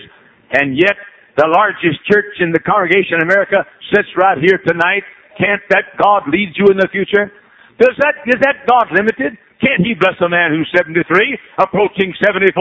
and 0.51 0.75
yet 0.75 0.95
the 1.37 1.47
largest 1.49 2.03
church 2.05 2.37
in 2.39 2.51
the 2.51 2.59
congregation 2.59 3.17
in 3.17 3.23
America 3.23 3.65
sits 3.93 4.09
right 4.17 4.37
here 4.37 4.59
tonight. 4.65 5.03
Can't 5.37 5.61
that 5.69 5.97
God 6.01 6.29
lead 6.29 6.53
you 6.55 6.67
in 6.69 6.77
the 6.77 6.87
future? 6.91 7.31
Does 7.79 7.95
that, 7.97 8.21
is 8.29 8.39
that 8.41 8.67
God 8.69 8.91
limited? 8.93 9.37
Can't 9.63 9.87
he 9.87 9.95
bless 9.95 10.19
a 10.19 10.27
man 10.27 10.51
who's 10.51 10.67
73, 10.75 11.07
approaching 11.63 12.11
74? 12.19 12.51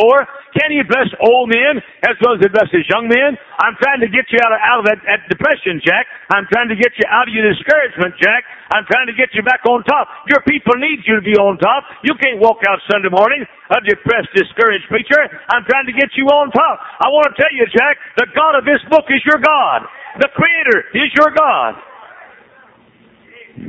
Can 0.55 0.71
he 0.71 0.87
bless 0.87 1.11
old 1.19 1.51
men 1.51 1.83
as 2.07 2.15
well 2.23 2.39
as 2.39 2.41
he 2.41 2.47
blesses 2.47 2.87
young 2.87 3.11
men? 3.11 3.35
I'm 3.59 3.75
trying 3.83 3.99
to 4.07 4.09
get 4.09 4.31
you 4.31 4.39
out 4.39 4.55
of, 4.55 4.61
out 4.63 4.79
of 4.81 4.87
that, 4.87 5.03
that 5.11 5.27
depression, 5.27 5.83
Jack. 5.83 6.07
I'm 6.31 6.47
trying 6.55 6.71
to 6.71 6.79
get 6.79 6.95
you 6.95 7.07
out 7.11 7.27
of 7.27 7.35
your 7.35 7.51
discouragement, 7.51 8.15
Jack. 8.23 8.47
I'm 8.71 8.87
trying 8.87 9.11
to 9.11 9.17
get 9.19 9.35
you 9.35 9.43
back 9.43 9.67
on 9.67 9.83
top. 9.83 10.07
Your 10.31 10.47
people 10.47 10.79
need 10.79 11.03
you 11.03 11.19
to 11.19 11.25
be 11.25 11.35
on 11.35 11.59
top. 11.59 11.83
You 12.07 12.15
can't 12.23 12.39
walk 12.39 12.63
out 12.71 12.79
Sunday 12.87 13.11
morning 13.11 13.43
a 13.73 13.81
depressed, 13.83 14.31
discouraged 14.37 14.87
preacher. 14.87 15.19
I'm 15.51 15.65
trying 15.65 15.89
to 15.89 15.97
get 15.97 16.13
you 16.15 16.29
on 16.29 16.53
top. 16.53 16.77
I 17.01 17.09
want 17.09 17.33
to 17.33 17.37
tell 17.41 17.51
you, 17.51 17.67
Jack, 17.73 17.99
the 18.21 18.29
God 18.37 18.55
of 18.61 18.65
this 18.69 18.81
book 18.93 19.09
is 19.09 19.25
your 19.25 19.41
God. 19.41 19.89
The 20.21 20.29
Creator 20.37 20.79
is 20.95 21.09
your 21.17 21.33
God. 21.33 21.73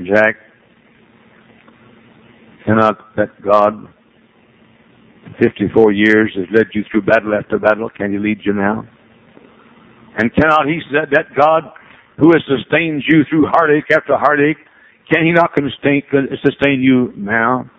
Jack, 0.07 0.35
Cannot 2.65 3.15
that 3.15 3.29
God, 3.43 3.87
54 5.41 5.91
years, 5.91 6.31
has 6.35 6.45
led 6.53 6.67
you 6.73 6.83
through 6.91 7.01
battle 7.01 7.33
after 7.33 7.59
battle, 7.59 7.89
can 7.89 8.11
He 8.11 8.17
lead 8.17 8.39
you 8.45 8.53
now? 8.53 8.87
And 10.17 10.33
cannot 10.33 10.67
He, 10.67 10.79
that, 10.93 11.09
that 11.11 11.35
God 11.35 11.63
who 12.17 12.31
has 12.31 12.43
sustained 12.45 13.03
you 13.07 13.23
through 13.29 13.47
heartache 13.47 13.89
after 13.91 14.15
heartache, 14.15 14.57
can 15.11 15.25
He 15.25 15.31
not 15.31 15.51
sustain, 15.57 16.03
sustain 16.43 16.81
you 16.81 17.11
now? 17.17 17.69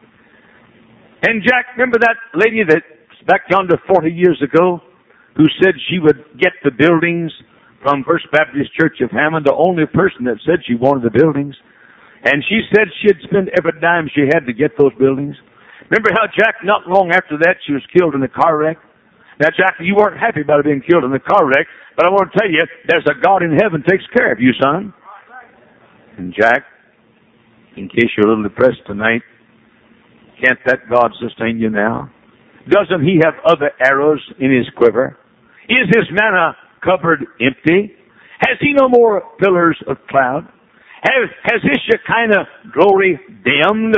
And 1.22 1.42
Jack, 1.42 1.66
remember 1.76 1.98
that 2.00 2.16
lady 2.34 2.62
that 2.68 2.82
back 3.26 3.42
yonder 3.48 3.80
40 3.88 4.10
years 4.10 4.42
ago 4.42 4.80
who 5.36 5.44
said 5.62 5.74
she 5.88 5.98
would 5.98 6.24
get 6.38 6.52
the 6.62 6.70
buildings 6.70 7.32
from 7.82 8.04
First 8.06 8.26
Baptist 8.32 8.74
Church 8.78 9.00
of 9.00 9.10
Hammond, 9.10 9.46
the 9.46 9.54
only 9.54 9.84
person 9.86 10.24
that 10.24 10.36
said 10.44 10.60
she 10.66 10.74
wanted 10.74 11.04
the 11.04 11.18
buildings. 11.18 11.54
And 12.24 12.42
she 12.48 12.60
said 12.72 12.88
she'd 13.02 13.20
spend 13.28 13.50
every 13.56 13.78
dime 13.80 14.08
she 14.14 14.24
had 14.32 14.46
to 14.46 14.52
get 14.52 14.72
those 14.78 14.92
buildings. 14.98 15.36
Remember 15.90 16.10
how 16.16 16.26
Jack, 16.32 16.64
not 16.64 16.88
long 16.88 17.12
after 17.12 17.36
that, 17.44 17.56
she 17.66 17.72
was 17.72 17.82
killed 17.92 18.14
in 18.14 18.22
a 18.22 18.28
car 18.28 18.56
wreck? 18.56 18.78
Now, 19.40 19.48
Jack, 19.56 19.76
you 19.80 19.94
weren't 19.94 20.18
happy 20.18 20.40
about 20.40 20.64
being 20.64 20.80
killed 20.80 21.04
in 21.04 21.12
the 21.12 21.18
car 21.20 21.44
wreck, 21.44 21.66
but 21.96 22.06
I 22.06 22.08
want 22.08 22.32
to 22.32 22.38
tell 22.38 22.48
you, 22.48 22.60
there's 22.88 23.04
a 23.04 23.20
God 23.20 23.42
in 23.42 23.52
heaven 23.52 23.84
takes 23.86 24.04
care 24.16 24.32
of 24.32 24.40
you, 24.40 24.52
son. 24.60 24.94
And 26.16 26.32
Jack, 26.32 26.64
in 27.76 27.88
case 27.88 28.08
you're 28.16 28.26
a 28.26 28.30
little 28.30 28.48
depressed 28.48 28.86
tonight, 28.86 29.22
can't 30.42 30.58
that 30.66 30.88
God 30.88 31.10
sustain 31.20 31.58
you 31.58 31.68
now? 31.68 32.10
Doesn't 32.68 33.04
he 33.04 33.20
have 33.22 33.34
other 33.44 33.70
arrows 33.84 34.20
in 34.38 34.50
his 34.50 34.66
quiver? 34.76 35.18
Is 35.68 35.88
his 35.88 36.04
manna 36.10 36.56
cupboard 36.82 37.26
empty? 37.40 37.92
Has 38.40 38.56
he 38.60 38.72
no 38.72 38.88
more 38.88 39.22
pillars 39.38 39.76
of 39.86 39.96
cloud? 40.08 40.48
Has, 41.04 41.28
has 41.44 41.60
his 41.62 41.78
Shekinah 41.86 42.72
glory 42.72 43.20
dimmed? 43.44 43.96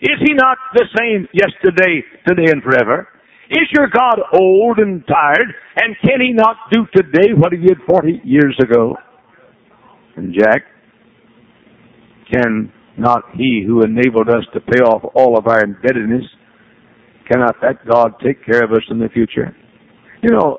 Is 0.00 0.16
he 0.24 0.32
not 0.34 0.58
the 0.74 0.86
same 0.96 1.28
yesterday, 1.34 2.02
today, 2.26 2.50
and 2.50 2.62
forever? 2.62 3.08
Is 3.50 3.66
your 3.72 3.88
God 3.88 4.20
old 4.32 4.78
and 4.78 5.04
tired? 5.06 5.52
And 5.76 5.96
can 6.02 6.20
he 6.20 6.32
not 6.32 6.56
do 6.70 6.86
today 6.94 7.34
what 7.36 7.52
he 7.52 7.58
did 7.58 7.78
40 7.88 8.20
years 8.24 8.56
ago? 8.62 8.96
And 10.16 10.32
Jack, 10.32 10.62
can 12.32 12.72
not 12.96 13.24
he 13.34 13.64
who 13.66 13.82
enabled 13.82 14.28
us 14.28 14.44
to 14.54 14.60
pay 14.60 14.78
off 14.78 15.02
all 15.14 15.36
of 15.36 15.48
our 15.48 15.64
indebtedness, 15.64 16.24
cannot 17.28 17.56
that 17.60 17.84
God 17.90 18.12
take 18.24 18.44
care 18.46 18.62
of 18.62 18.70
us 18.72 18.84
in 18.88 19.00
the 19.00 19.08
future? 19.08 19.54
You 20.22 20.30
know, 20.30 20.58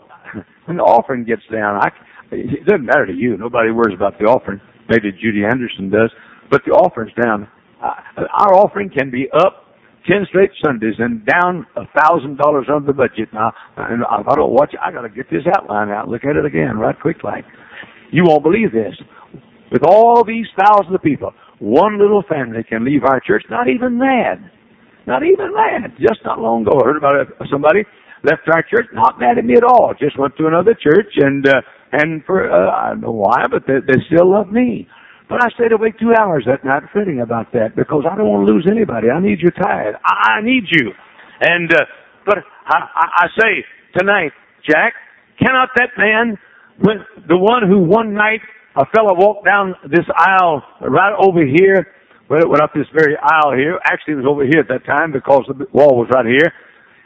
when 0.66 0.78
the 0.78 0.84
offering 0.84 1.24
gets 1.24 1.44
down, 1.52 1.80
I, 1.82 1.90
it 2.32 2.66
doesn't 2.66 2.86
matter 2.86 3.06
to 3.06 3.14
you. 3.14 3.38
Nobody 3.38 3.72
worries 3.72 3.96
about 3.96 4.20
the 4.20 4.26
offering. 4.26 4.60
Maybe 4.92 5.16
Judy 5.16 5.44
Anderson 5.48 5.90
does. 5.90 6.12
But 6.52 6.62
the 6.68 6.72
offering's 6.76 7.16
down. 7.16 7.48
Uh, 7.82 8.28
our 8.44 8.54
offering 8.54 8.90
can 8.92 9.10
be 9.10 9.28
up 9.32 9.72
ten 10.06 10.26
straight 10.28 10.52
Sundays 10.64 10.96
and 11.00 11.26
down 11.26 11.66
a 11.78 11.88
thousand 11.98 12.38
dollars 12.38 12.68
on 12.70 12.86
the 12.86 12.94
budget. 12.94 13.30
Now, 13.34 13.54
and 13.78 14.04
if 14.04 14.28
I 14.28 14.36
don't 14.36 14.52
watch 14.52 14.76
I 14.84 14.92
got 14.92 15.02
to 15.02 15.10
get 15.10 15.30
this 15.32 15.44
outline 15.56 15.90
out. 15.90 16.10
Look 16.10 16.26
at 16.26 16.36
it 16.36 16.46
again, 16.46 16.78
right 16.78 17.00
quick 17.00 17.24
like. 17.24 17.46
You 18.12 18.24
won't 18.26 18.44
believe 18.44 18.72
this. 18.72 18.94
With 19.72 19.84
all 19.88 20.26
these 20.26 20.48
thousands 20.60 20.94
of 20.94 21.02
people, 21.02 21.32
one 21.60 21.98
little 21.98 22.24
family 22.28 22.64
can 22.68 22.84
leave 22.84 23.04
our 23.06 23.22
church, 23.22 23.44
not 23.50 23.70
even 23.70 23.98
mad. 23.98 24.52
Not 25.08 25.24
even 25.24 25.54
mad. 25.56 25.96
Just 25.98 26.20
not 26.26 26.40
long 26.40 26.64
ago, 26.64 26.78
I 26.82 26.86
heard 26.86 26.98
about 26.98 27.28
somebody 27.50 27.86
left 28.24 28.44
our 28.54 28.62
church, 28.64 28.88
not 28.94 29.20
mad 29.20 29.38
at 29.38 29.46
me 29.46 29.56
at 29.56 29.64
all. 29.64 29.94
Just 29.98 30.20
went 30.20 30.36
to 30.38 30.48
another 30.48 30.76
church 30.76 31.14
and, 31.16 31.48
uh, 31.48 31.62
and 31.92 32.24
for, 32.26 32.50
uh, 32.50 32.72
I 32.72 32.90
don't 32.90 33.02
know 33.02 33.12
why, 33.12 33.46
but 33.50 33.64
they, 33.68 33.80
they 33.86 34.00
still 34.08 34.32
love 34.32 34.52
me. 34.52 34.88
But 35.30 35.44
I 35.44 35.50
stayed 35.56 35.72
awake 35.72 36.00
two 36.00 36.14
hours 36.18 36.44
that 36.46 36.66
night 36.66 36.84
fretting 36.92 37.22
about 37.22 37.54
that 37.54 37.76
because 37.76 38.04
I 38.04 38.18
don't 38.18 38.28
want 38.28 38.48
to 38.48 38.54
lose 38.54 38.68
anybody. 38.70 39.10
I 39.10 39.20
need 39.20 39.40
your 39.40 39.52
tithe. 39.52 39.96
I, 40.04 40.42
need 40.44 40.64
you. 40.70 40.92
And, 41.40 41.72
uh, 41.72 41.86
but 42.26 42.40
I, 42.68 42.78
I, 42.96 43.06
I 43.16 43.28
say 43.40 43.64
tonight, 43.98 44.32
Jack, 44.68 44.94
cannot 45.40 45.70
that 45.78 45.92
man, 45.98 46.38
when 46.80 46.98
the 47.28 47.38
one 47.38 47.64
who 47.68 47.80
one 47.80 48.14
night 48.14 48.42
a 48.76 48.86
fellow 48.96 49.16
walked 49.16 49.46
down 49.46 49.76
this 49.90 50.06
aisle 50.16 50.64
right 50.82 51.16
over 51.18 51.46
here, 51.46 51.88
well, 52.30 52.40
it 52.40 52.50
went 52.50 52.62
up 52.62 52.72
this 52.74 52.88
very 52.94 53.16
aisle 53.18 53.54
here. 53.56 53.80
Actually, 53.84 54.14
it 54.14 54.18
was 54.24 54.28
over 54.30 54.44
here 54.44 54.60
at 54.60 54.68
that 54.68 54.86
time 54.86 55.12
because 55.12 55.44
the 55.48 55.66
wall 55.74 55.98
was 55.98 56.08
right 56.14 56.26
here. 56.26 56.52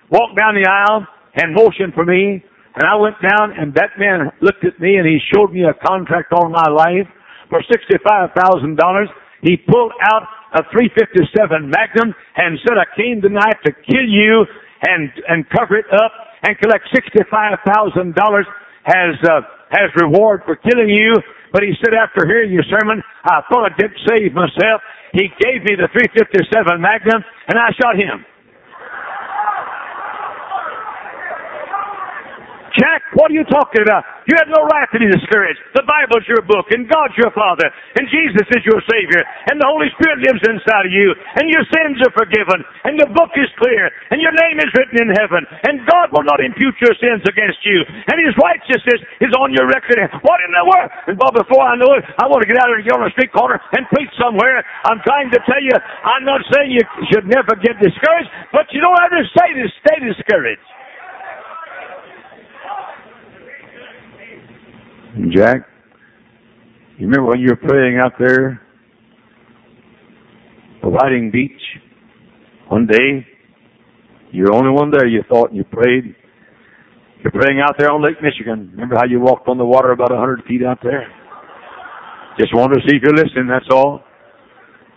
Walked 0.10 0.38
down 0.38 0.54
the 0.54 0.69
aisle 0.69 1.08
and 1.36 1.54
motioned 1.54 1.93
for 1.93 2.06
me. 2.06 2.43
And 2.76 2.84
I 2.84 2.96
went 2.96 3.16
down 3.24 3.56
and 3.56 3.74
that 3.76 3.96
man 3.98 4.32
looked 4.42 4.66
at 4.66 4.80
me 4.80 4.96
and 5.00 5.08
he 5.08 5.20
showed 5.34 5.52
me 5.52 5.64
a 5.64 5.74
contract 5.88 6.34
on 6.34 6.52
my 6.52 6.68
life 6.68 7.08
for 7.50 7.64
$65,000. 7.64 8.36
He 9.42 9.58
pulled 9.58 9.94
out 10.04 10.24
a 10.54 10.64
357 10.72 11.70
Magnum 11.70 12.16
and 12.36 12.60
said, 12.68 12.76
I 12.76 12.88
came 12.96 13.22
tonight 13.22 13.60
to 13.64 13.72
kill 13.72 14.08
you 14.08 14.46
and, 14.84 15.12
and 15.28 15.48
cover 15.50 15.78
it 15.78 15.88
up 15.94 16.12
and 16.44 16.58
collect 16.60 16.84
$65,000 16.92 18.44
as, 18.88 19.16
uh, 19.24 19.42
as 19.72 19.90
reward 19.96 20.42
for 20.46 20.56
killing 20.56 20.90
you. 20.90 21.16
But 21.52 21.64
he 21.64 21.72
said, 21.80 21.96
after 21.96 22.28
hearing 22.28 22.52
your 22.52 22.68
sermon, 22.68 23.02
I 23.24 23.40
thought 23.48 23.72
I 23.72 23.74
did 23.80 23.92
save 24.08 24.34
myself. 24.34 24.84
He 25.14 25.32
gave 25.40 25.64
me 25.64 25.80
the 25.80 25.88
357 25.96 26.44
Magnum, 26.82 27.24
and 27.48 27.56
I 27.58 27.72
shot 27.80 27.96
him. 27.96 28.26
Jack, 32.76 33.08
what 33.16 33.32
are 33.32 33.38
you 33.38 33.48
talking 33.48 33.84
about? 33.88 34.04
You 34.28 34.36
have 34.36 34.52
no 34.52 34.60
right 34.68 34.90
to 34.92 35.00
be 35.00 35.08
discouraged. 35.08 35.60
The 35.80 35.88
Bible's 35.88 36.28
your 36.28 36.44
book, 36.44 36.68
and 36.76 36.84
God's 36.92 37.16
your 37.16 37.32
Father, 37.32 37.72
and 37.96 38.04
Jesus 38.12 38.44
is 38.52 38.64
your 38.68 38.84
Savior, 38.92 39.24
and 39.48 39.56
the 39.58 39.70
Holy 39.70 39.88
Spirit 39.96 40.20
lives 40.28 40.44
inside 40.44 40.86
of 40.88 40.94
you, 40.94 41.16
and 41.40 41.48
your 41.48 41.64
sins 41.72 42.04
are 42.04 42.12
forgiven, 42.12 42.60
and 42.84 43.00
the 43.00 43.08
book 43.16 43.32
is 43.40 43.48
clear, 43.56 43.88
and 44.12 44.20
your 44.20 44.36
name 44.36 44.60
is 44.60 44.68
written 44.76 45.08
in 45.08 45.10
heaven, 45.16 45.48
and 45.72 45.88
God 45.88 46.12
will 46.12 46.28
not 46.28 46.44
impute 46.44 46.76
your 46.84 46.92
sins 47.00 47.24
against 47.24 47.64
you, 47.64 47.80
and 48.12 48.20
His 48.20 48.36
righteousness 48.44 49.00
is 49.24 49.32
on 49.40 49.56
your 49.56 49.72
record. 49.72 49.96
What 50.28 50.44
in 50.44 50.52
the 50.52 50.66
world? 50.68 50.90
And 51.08 51.16
Bob, 51.16 51.40
before 51.40 51.64
I 51.64 51.80
know 51.80 51.96
it, 51.96 52.04
I 52.20 52.28
want 52.28 52.44
to 52.44 52.50
get 52.52 52.60
out 52.60 52.68
there 52.68 52.84
and 52.84 52.88
get 52.88 52.98
on 53.00 53.08
a 53.08 53.14
street 53.16 53.32
corner 53.32 53.56
and 53.72 53.88
preach 53.88 54.12
somewhere. 54.20 54.60
I'm 54.84 55.00
trying 55.08 55.32
to 55.32 55.40
tell 55.48 55.64
you, 55.64 55.76
I'm 56.04 56.28
not 56.28 56.44
saying 56.52 56.76
you 56.76 56.84
should 57.08 57.24
never 57.32 57.56
get 57.56 57.80
discouraged, 57.80 58.30
but 58.52 58.68
you 58.76 58.84
don't 58.84 59.00
have 59.00 59.16
to 59.16 59.24
stay 59.32 59.56
discouraged. 60.04 60.75
Jack, 65.32 65.68
you 66.98 67.08
remember 67.08 67.30
when 67.32 67.40
you 67.40 67.50
were 67.50 67.56
praying 67.56 68.00
out 68.00 68.14
there, 68.20 68.62
the 70.82 70.90
Whiting 70.90 71.32
Beach, 71.32 71.62
one 72.70 72.88
day, 72.88 73.26
you're 74.32 74.48
the 74.48 74.54
only 74.54 74.72
one 74.72 74.92
there, 74.92 75.08
you 75.08 75.24
thought, 75.30 75.50
and 75.50 75.58
you 75.58 75.64
prayed. 75.64 76.16
You're 77.24 77.32
praying 77.32 77.62
out 77.62 77.76
there 77.80 77.92
on 77.92 78.04
Lake 78.04 78.22
Michigan. 78.22 78.70
Remember 78.74 78.96
how 78.96 79.06
you 79.06 79.20
walked 79.20 79.48
on 79.48 79.58
the 79.58 79.66
water 79.66 79.92
about 79.92 80.12
a 80.12 80.18
hundred 80.18 80.44
feet 80.48 80.64
out 80.64 80.80
there? 80.84 81.08
Just 82.38 82.54
wanted 82.54 82.76
to 82.76 82.82
see 82.88 82.98
if 82.98 83.04
you're 83.04 83.16
listening, 83.16 83.48
that's 83.48 83.70
all. 83.72 84.04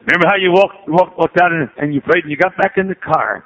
Remember 0.06 0.26
how 0.26 0.36
you 0.36 0.50
walked, 0.50 0.88
walked, 0.88 1.18
walked 1.18 1.38
out 1.40 1.52
and, 1.52 1.68
and 1.76 1.94
you 1.94 2.00
prayed 2.00 2.24
and 2.24 2.30
you 2.30 2.36
got 2.36 2.56
back 2.56 2.74
in 2.76 2.88
the 2.88 2.94
car. 2.94 3.44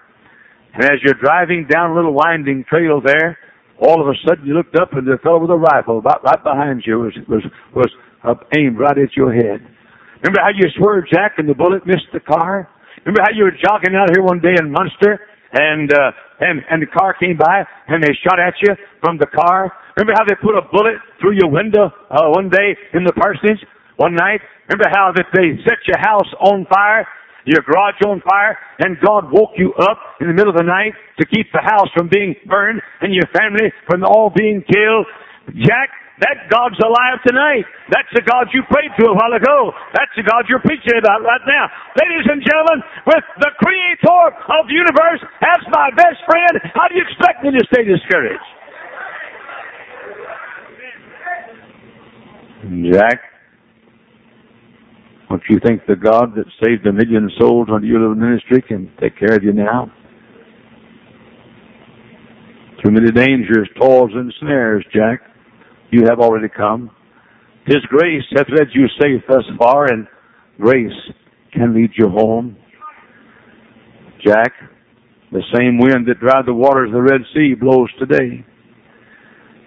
And 0.75 0.85
as 0.85 1.03
you're 1.05 1.21
driving 1.21 1.67
down 1.69 1.91
a 1.91 1.95
little 1.95 2.15
winding 2.15 2.65
trail 2.69 3.01
there, 3.05 3.39
all 3.83 4.01
of 4.01 4.07
a 4.07 4.17
sudden 4.27 4.47
you 4.47 4.55
looked 4.55 4.77
up 4.77 4.93
and 4.95 5.07
the 5.07 5.19
fellow 5.23 5.41
with 5.43 5.51
a 5.51 5.59
rifle 5.59 5.99
about 5.99 6.23
right 6.25 6.43
behind 6.43 6.83
you 6.87 6.99
was 7.01 7.15
was 7.29 7.43
was 7.75 7.91
uh, 8.25 8.35
aimed 8.57 8.79
right 8.79 8.97
at 8.97 9.17
your 9.17 9.35
head. 9.35 9.59
Remember 10.23 10.39
how 10.39 10.55
you 10.55 10.71
swerved, 10.79 11.11
Jack, 11.11 11.35
and 11.39 11.49
the 11.49 11.55
bullet 11.55 11.85
missed 11.87 12.07
the 12.15 12.21
car? 12.21 12.71
Remember 13.03 13.23
how 13.27 13.35
you 13.35 13.45
were 13.45 13.59
jogging 13.59 13.99
out 13.99 14.15
here 14.15 14.23
one 14.23 14.39
day 14.39 14.55
in 14.55 14.71
Munster 14.71 15.19
and 15.53 15.91
uh, 15.93 16.15
and 16.41 16.63
and 16.71 16.83
the 16.83 16.87
car 16.87 17.15
came 17.19 17.37
by 17.37 17.67
and 17.89 18.03
they 18.03 18.15
shot 18.23 18.39
at 18.39 18.55
you 18.63 18.75
from 19.03 19.19
the 19.19 19.27
car? 19.27 19.73
Remember 19.99 20.15
how 20.15 20.25
they 20.25 20.39
put 20.39 20.55
a 20.55 20.63
bullet 20.71 21.03
through 21.21 21.35
your 21.35 21.51
window 21.51 21.91
uh, 22.11 22.31
one 22.31 22.49
day 22.49 22.79
in 22.95 23.03
the 23.05 23.13
parsonage 23.13 23.61
one 23.97 24.15
night? 24.15 24.41
Remember 24.71 24.89
how 24.95 25.11
that 25.11 25.27
they 25.35 25.59
set 25.67 25.83
your 25.91 25.99
house 25.99 26.31
on 26.41 26.67
fire 26.71 27.07
your 27.45 27.63
garage 27.63 28.01
on 28.07 28.23
fire, 28.23 28.59
and 28.79 28.97
God 29.05 29.33
woke 29.33 29.55
you 29.57 29.75
up 29.75 29.99
in 30.21 30.29
the 30.29 30.35
middle 30.35 30.51
of 30.51 30.59
the 30.59 30.67
night 30.67 30.95
to 31.19 31.27
keep 31.27 31.51
the 31.53 31.63
house 31.63 31.89
from 31.97 32.09
being 32.09 32.35
burned 32.47 32.81
and 33.01 33.15
your 33.15 33.27
family 33.35 33.73
from 33.87 34.05
all 34.05 34.31
being 34.35 34.63
killed. 34.63 35.07
Jack, 35.59 35.91
that 36.23 36.47
God's 36.47 36.79
alive 36.79 37.19
tonight. 37.27 37.67
That's 37.91 38.07
the 38.15 38.23
God 38.23 38.47
you 38.55 38.63
prayed 38.71 38.95
to 39.03 39.11
a 39.11 39.15
while 39.15 39.35
ago. 39.35 39.75
That's 39.91 40.13
the 40.15 40.23
God 40.23 40.47
you're 40.47 40.63
preaching 40.63 40.95
about 40.95 41.27
right 41.27 41.43
now. 41.51 41.67
Ladies 41.99 42.27
and 42.31 42.39
gentlemen, 42.39 42.79
with 43.11 43.27
the 43.43 43.51
creator 43.59 44.23
of 44.31 44.71
the 44.71 44.77
universe 44.77 45.19
as 45.43 45.61
my 45.75 45.91
best 45.99 46.23
friend, 46.31 46.63
how 46.79 46.87
do 46.87 46.95
you 46.95 47.03
expect 47.03 47.43
me 47.43 47.51
to 47.51 47.63
stay 47.75 47.83
discouraged? 47.83 48.47
Jack, 52.95 53.32
don't 55.33 55.43
you 55.49 55.59
think 55.65 55.81
the 55.87 55.97
God 55.97 56.35
that 56.37 56.45
saved 56.63 56.87
a 56.87 56.93
million 56.93 57.31
souls 57.41 57.69
under 57.73 57.87
your 57.87 58.01
little 58.01 58.15
ministry 58.15 58.61
can 58.61 58.93
take 59.01 59.19
care 59.19 59.35
of 59.35 59.43
you 59.43 59.55
now? 59.55 59.91
Too 62.85 62.91
many 62.91 63.11
dangers, 63.11 63.67
toils, 63.81 64.11
and 64.13 64.31
snares, 64.41 64.85
Jack. 64.93 65.23
You 65.91 66.05
have 66.05 66.21
already 66.21 66.49
come. 66.55 66.91
His 67.65 67.79
grace 67.89 68.25
hath 68.37 68.49
led 68.51 68.69
you 68.75 68.85
safe 69.01 69.23
thus 69.27 69.45
far, 69.59 69.91
and 69.91 70.07
grace 70.61 70.93
can 71.55 71.75
lead 71.75 71.93
you 71.97 72.11
home. 72.11 72.55
Jack, 74.23 74.53
the 75.31 75.43
same 75.57 75.79
wind 75.79 76.09
that 76.09 76.21
dried 76.21 76.45
the 76.45 76.53
waters 76.53 76.89
of 76.89 76.93
the 76.93 77.01
Red 77.01 77.23
Sea 77.35 77.55
blows 77.59 77.89
today. 77.99 78.45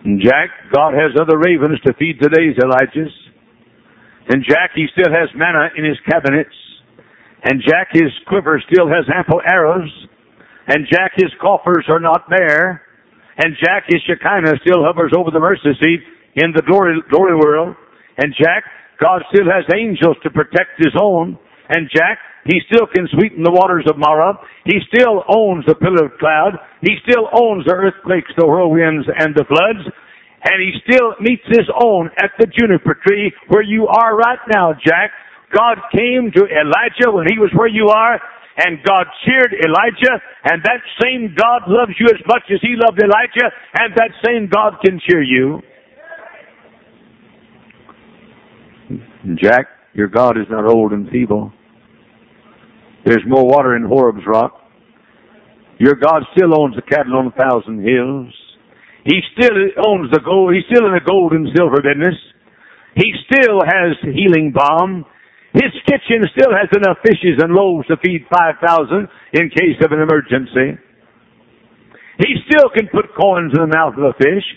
And 0.04 0.21
Jack, 0.21 0.49
God 0.71 0.93
has 0.93 1.19
other 1.19 1.39
ravens 1.39 1.80
to 1.88 1.93
feed 1.95 2.19
today's 2.21 2.56
Elijahs. 2.63 3.10
And 4.29 4.43
Jack, 4.43 4.71
he 4.73 4.88
still 4.91 5.11
has 5.11 5.29
manna 5.35 5.69
in 5.77 5.85
his 5.85 5.97
cabinets. 6.09 6.55
And 7.43 7.61
Jack, 7.61 7.89
his 7.93 8.09
quiver 8.27 8.61
still 8.71 8.88
has 8.88 9.05
ample 9.13 9.41
arrows. 9.45 9.91
And 10.67 10.88
Jack, 10.89 11.13
his 11.15 11.29
coffers 11.39 11.85
are 11.89 11.99
not 11.99 12.27
bare. 12.29 12.81
And 13.38 13.53
Jack, 13.61 13.85
his 13.88 14.01
Shekinah 14.07 14.59
still 14.65 14.81
hovers 14.83 15.13
over 15.15 15.29
the 15.29 15.39
mercy 15.39 15.77
seat. 15.79 16.01
in 16.35 16.51
the 16.51 16.63
glory, 16.63 16.97
glory 17.09 17.35
world. 17.35 17.75
And 18.17 18.33
Jack, 18.33 18.63
God 18.99 19.21
still 19.31 19.45
has 19.45 19.63
angels 19.75 20.17
to 20.23 20.29
protect 20.29 20.79
his 20.79 20.93
own. 20.99 21.38
And 21.69 21.89
Jack, 21.93 22.17
he 22.45 22.61
still 22.69 22.88
can 22.88 23.07
sweeten 23.13 23.43
the 23.43 23.51
waters 23.51 23.85
of 23.89 23.97
Marah. 23.97 24.38
He 24.65 24.79
still 24.93 25.23
owns 25.29 25.65
the 25.65 25.75
pillar 25.75 26.05
of 26.05 26.17
cloud. 26.19 26.57
He 26.81 26.97
still 27.07 27.29
owns 27.33 27.65
the 27.65 27.73
earthquakes, 27.73 28.31
the 28.38 28.45
whirlwinds, 28.45 29.05
and 29.17 29.35
the 29.35 29.45
floods. 29.45 29.85
And 30.45 30.62
he 30.62 30.77
still 30.86 31.15
meets 31.19 31.43
his 31.47 31.65
own 31.73 32.10
at 32.21 32.31
the 32.38 32.45
juniper 32.45 32.93
tree 33.05 33.34
where 33.47 33.63
you 33.63 33.88
are 33.88 34.15
right 34.15 34.39
now, 34.53 34.73
Jack. 34.73 35.12
God 35.51 35.77
came 35.91 36.31
to 36.36 36.45
Elijah 36.45 37.10
when 37.12 37.25
he 37.27 37.39
was 37.39 37.49
where 37.55 37.67
you 37.67 37.89
are, 37.89 38.21
and 38.58 38.77
God 38.86 39.05
cheered 39.25 39.53
Elijah, 39.53 40.21
and 40.43 40.62
that 40.63 40.81
same 41.01 41.34
God 41.36 41.63
loves 41.67 41.93
you 41.99 42.08
as 42.08 42.21
much 42.27 42.43
as 42.53 42.60
he 42.62 42.75
loved 42.77 43.01
Elijah, 43.01 43.51
and 43.79 43.93
that 43.95 44.12
same 44.25 44.47
God 44.47 44.77
can 44.84 44.99
cheer 45.08 45.21
you. 45.21 45.62
Jack, 49.41 49.65
your 49.93 50.08
God 50.08 50.38
is 50.38 50.45
not 50.49 50.65
old 50.65 50.91
and 50.91 51.10
feeble. 51.10 51.51
There's 53.05 53.23
more 53.27 53.45
water 53.45 53.75
in 53.75 53.84
Horeb's 53.84 54.25
rock. 54.27 54.62
Your 55.79 55.95
God 55.95 56.23
still 56.36 56.60
owns 56.60 56.75
the 56.75 56.81
cattle 56.84 57.17
on 57.17 57.27
a 57.27 57.31
thousand 57.31 57.84
hills. 57.84 58.34
He 59.05 59.21
still 59.37 59.53
owns 59.85 60.09
the 60.09 60.19
gold. 60.19 60.53
He's 60.53 60.65
still 60.65 60.89
in 60.89 60.97
the 60.97 61.05
gold 61.05 61.31
and 61.31 61.47
silver 61.53 61.77
business. 61.79 62.17
He 62.97 63.13
still 63.29 63.61
has 63.61 63.93
healing 64.01 64.49
balm. 64.49 65.05
His 65.53 65.71
kitchen 65.87 66.25
still 66.35 66.51
has 66.51 66.67
enough 66.75 66.99
fishes 67.05 67.39
and 67.39 67.53
loaves 67.53 67.87
to 67.87 68.01
feed 68.01 68.25
5,000 68.27 69.07
in 69.37 69.53
case 69.53 69.79
of 69.85 69.93
an 69.93 70.01
emergency. 70.01 70.75
He 72.19 72.31
still 72.49 72.67
can 72.73 72.89
put 72.89 73.13
coins 73.13 73.53
in 73.53 73.61
the 73.61 73.71
mouth 73.71 73.93
of 73.95 74.03
a 74.09 74.17
fish. 74.17 74.47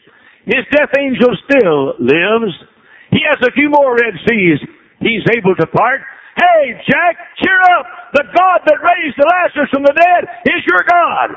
His 0.46 0.64
death 0.72 0.90
angel 0.96 1.37
still 1.44 1.94
lives. 2.00 2.54
He 3.11 3.20
has 3.28 3.38
a 3.44 3.52
few 3.52 3.68
more 3.68 3.94
Red 3.94 4.16
Seas 4.26 4.58
he's 5.00 5.26
able 5.37 5.54
to 5.56 5.66
part. 5.66 6.00
Hey, 6.38 6.78
Jack, 6.87 7.18
cheer 7.42 7.61
up! 7.78 7.87
The 8.14 8.24
God 8.30 8.62
that 8.66 8.78
raised 8.78 9.18
the 9.18 9.26
Lazarus 9.26 9.70
from 9.74 9.82
the 9.82 9.94
dead 9.94 10.22
is 10.46 10.62
your 10.70 10.87
God. 10.87 11.34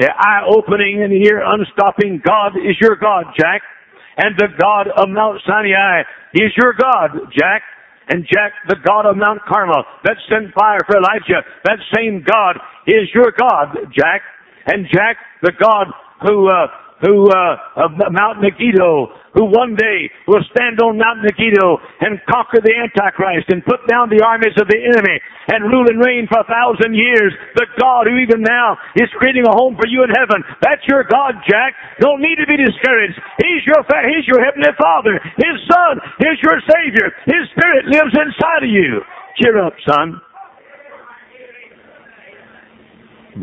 The 0.00 0.08
eye-opening 0.08 1.04
and 1.04 1.12
ear-unstopping 1.12 2.24
God 2.24 2.56
is 2.56 2.72
your 2.80 2.96
God, 2.96 3.36
Jack. 3.36 3.60
And 4.16 4.32
the 4.38 4.48
God 4.56 4.88
of 4.96 5.12
Mount 5.12 5.40
Sinai 5.46 6.08
is 6.32 6.56
your 6.56 6.72
God, 6.72 7.28
Jack. 7.36 7.60
And 8.08 8.24
Jack, 8.24 8.52
the 8.66 8.80
God 8.84 9.04
of 9.04 9.16
Mount 9.16 9.40
Carmel 9.46 9.84
that 10.04 10.16
sent 10.28 10.52
fire 10.54 10.80
for 10.88 10.96
Elijah, 10.96 11.44
that 11.64 11.78
same 11.94 12.24
God 12.24 12.56
is 12.86 13.12
your 13.14 13.30
God, 13.38 13.76
Jack. 13.92 14.22
And 14.66 14.86
Jack, 14.90 15.16
the 15.42 15.52
God 15.52 15.86
who 16.26 16.48
uh, 16.48 16.66
who 17.02 17.28
uh, 17.30 17.84
of 17.86 17.92
Mount 18.12 18.40
Megiddo, 18.44 19.08
who 19.34 19.44
one 19.48 19.74
day 19.76 20.10
will 20.28 20.44
stand 20.52 20.80
on 20.80 20.98
Mount 20.98 21.22
Megiddo 21.24 21.78
and 22.04 22.20
conquer 22.28 22.60
the 22.62 22.74
Antichrist 22.76 23.48
and 23.50 23.64
put 23.64 23.80
down 23.88 24.08
the 24.12 24.22
armies 24.24 24.54
of 24.60 24.68
the 24.68 24.76
enemy 24.78 25.16
and 25.48 25.68
rule 25.72 25.88
and 25.88 25.98
reign 26.02 26.28
for 26.28 26.40
a 26.44 26.48
thousand 26.48 26.94
years. 26.94 27.32
The 27.56 27.66
God 27.80 28.06
who 28.06 28.16
even 28.20 28.42
now 28.44 28.76
is 28.96 29.08
creating 29.18 29.44
a 29.48 29.54
home 29.54 29.76
for 29.78 29.88
you 29.88 30.04
in 30.04 30.10
heaven. 30.12 30.42
That's 30.62 30.84
your 30.88 31.04
God, 31.08 31.40
Jack. 31.48 31.74
Don't 32.00 32.20
need 32.22 32.36
to 32.42 32.48
be 32.48 32.58
discouraged. 32.60 33.16
He's 33.42 33.64
your 33.66 33.82
fa- 33.88 34.06
He's 34.06 34.26
your 34.28 34.42
heavenly 34.44 34.72
Father. 34.78 35.16
His 35.40 35.56
Son 35.68 35.94
is 36.26 36.36
your 36.42 36.58
Savior. 36.68 37.08
His 37.26 37.44
Spirit 37.56 37.86
lives 37.88 38.14
inside 38.14 38.64
of 38.66 38.70
you. 38.70 39.00
Cheer 39.40 39.58
up, 39.64 39.74
son. 39.86 40.20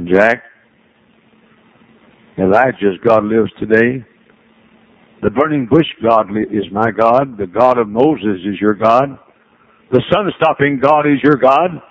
Jack, 0.06 0.44
Elijah's 2.38 3.02
God 3.04 3.26
lives 3.26 3.50
today. 3.60 4.06
The 5.26 5.34
burning 5.34 5.66
bush 5.66 5.90
God 6.06 6.30
is 6.54 6.70
my 6.72 6.92
God. 6.94 7.34
The 7.38 7.50
God 7.50 7.80
of 7.80 7.90
Moses 7.90 8.46
is 8.46 8.62
your 8.62 8.76
God. 8.76 9.18
The 9.90 10.04
sun 10.14 10.30
stopping 10.38 10.78
God 10.78 11.10
is 11.10 11.18
your 11.24 11.42
God. 11.42 11.82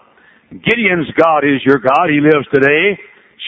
Gideon's 0.55 1.11
God 1.19 1.43
is 1.43 1.59
your 1.67 1.83
God. 1.83 2.07
He 2.15 2.23
lives 2.23 2.47
today. 2.55 2.95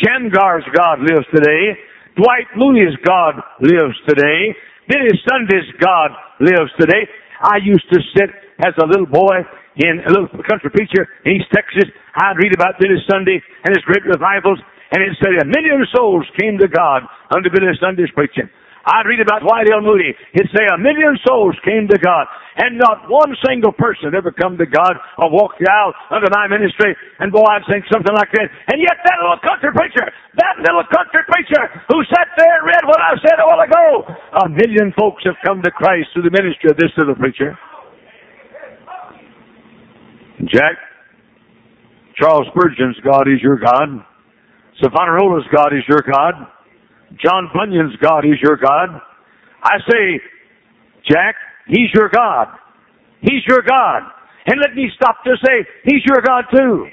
Shamgar's 0.03 0.67
God 0.75 0.99
lives 0.99 1.27
today. 1.31 1.79
Dwight 2.19 2.51
Moody's 2.59 2.99
God 3.07 3.39
lives 3.63 3.95
today. 4.09 4.51
Billy 4.91 5.15
Sunday's 5.23 5.71
God 5.79 6.11
lives 6.41 6.75
today. 6.81 7.07
I 7.41 7.63
used 7.63 7.87
to 7.93 8.01
sit 8.19 8.31
as 8.67 8.75
a 8.83 8.87
little 8.87 9.07
boy 9.07 9.47
in 9.77 10.03
a 10.03 10.11
little 10.11 10.27
country 10.43 10.71
preacher 10.75 11.07
in 11.25 11.39
East 11.39 11.55
Texas. 11.55 11.87
I'd 12.19 12.43
read 12.43 12.55
about 12.55 12.83
Billy 12.83 12.99
Sunday 13.07 13.39
and 13.63 13.71
his 13.71 13.85
great 13.87 14.03
revivals 14.03 14.59
and 14.92 15.03
it 15.03 15.16
said 15.20 15.37
a 15.40 15.44
million 15.44 15.85
souls 15.94 16.24
came 16.38 16.59
to 16.59 16.68
God 16.68 17.03
under 17.31 17.51
Billy 17.51 17.72
Sunday's 17.81 18.11
preaching. 18.14 18.48
I'd 18.88 19.05
read 19.05 19.20
about 19.20 19.44
Dwight 19.44 19.68
L. 19.68 19.85
Moody. 19.85 20.16
It'd 20.33 20.48
say 20.48 20.64
a 20.64 20.81
million 20.81 21.20
souls 21.20 21.53
came 21.61 21.85
to 21.92 21.98
God, 22.01 22.24
and 22.57 22.81
not 22.81 23.05
one 23.12 23.37
single 23.44 23.72
person 23.77 24.16
ever 24.16 24.33
come 24.33 24.57
to 24.57 24.64
God 24.64 24.96
or 25.20 25.29
walked 25.29 25.61
aisle 25.61 25.92
under 26.09 26.33
my 26.33 26.48
ministry. 26.48 26.96
And 27.20 27.29
boy, 27.29 27.44
I'd 27.44 27.68
think 27.68 27.85
something 27.92 28.16
like 28.16 28.33
that. 28.33 28.48
And 28.72 28.81
yet 28.81 28.96
that 29.05 29.20
little 29.20 29.44
country 29.44 29.77
preacher, 29.77 30.09
that 30.40 30.57
little 30.64 30.88
country 30.88 31.20
preacher 31.29 31.62
who 31.92 32.01
sat 32.09 32.33
there 32.40 32.48
and 32.48 32.64
read 32.64 32.85
what 32.88 32.96
I 32.96 33.12
said 33.20 33.37
a 33.37 33.44
while 33.44 33.61
ago, 33.61 34.09
a 34.40 34.48
million 34.48 34.96
folks 34.96 35.20
have 35.29 35.37
come 35.44 35.61
to 35.68 35.70
Christ 35.70 36.09
through 36.16 36.24
the 36.24 36.33
ministry 36.33 36.72
of 36.72 36.81
this 36.81 36.92
little 36.96 37.16
preacher. 37.16 37.59
Jack, 40.48 40.81
Charles 42.16 42.46
Spurgeon's 42.57 42.96
God 43.05 43.29
is 43.29 43.42
your 43.42 43.59
God. 43.59 44.01
Savonarola's 44.83 45.47
God 45.55 45.73
is 45.75 45.83
your 45.88 46.03
God. 46.07 46.35
John 47.23 47.51
Bunyan's 47.55 47.97
God 47.97 48.25
is 48.25 48.38
your 48.43 48.57
God. 48.57 49.01
I 49.62 49.79
say, 49.91 50.21
Jack, 51.09 51.35
He's 51.67 51.91
your 51.95 52.09
God. 52.09 52.49
He's 53.21 53.43
your 53.49 53.62
God. 53.62 54.03
And 54.47 54.61
let 54.61 54.75
me 54.75 54.91
stop 54.95 55.25
to 55.25 55.35
say, 55.45 55.67
He's 55.85 56.03
your 56.07 56.23
God 56.23 56.45
too. 56.55 56.87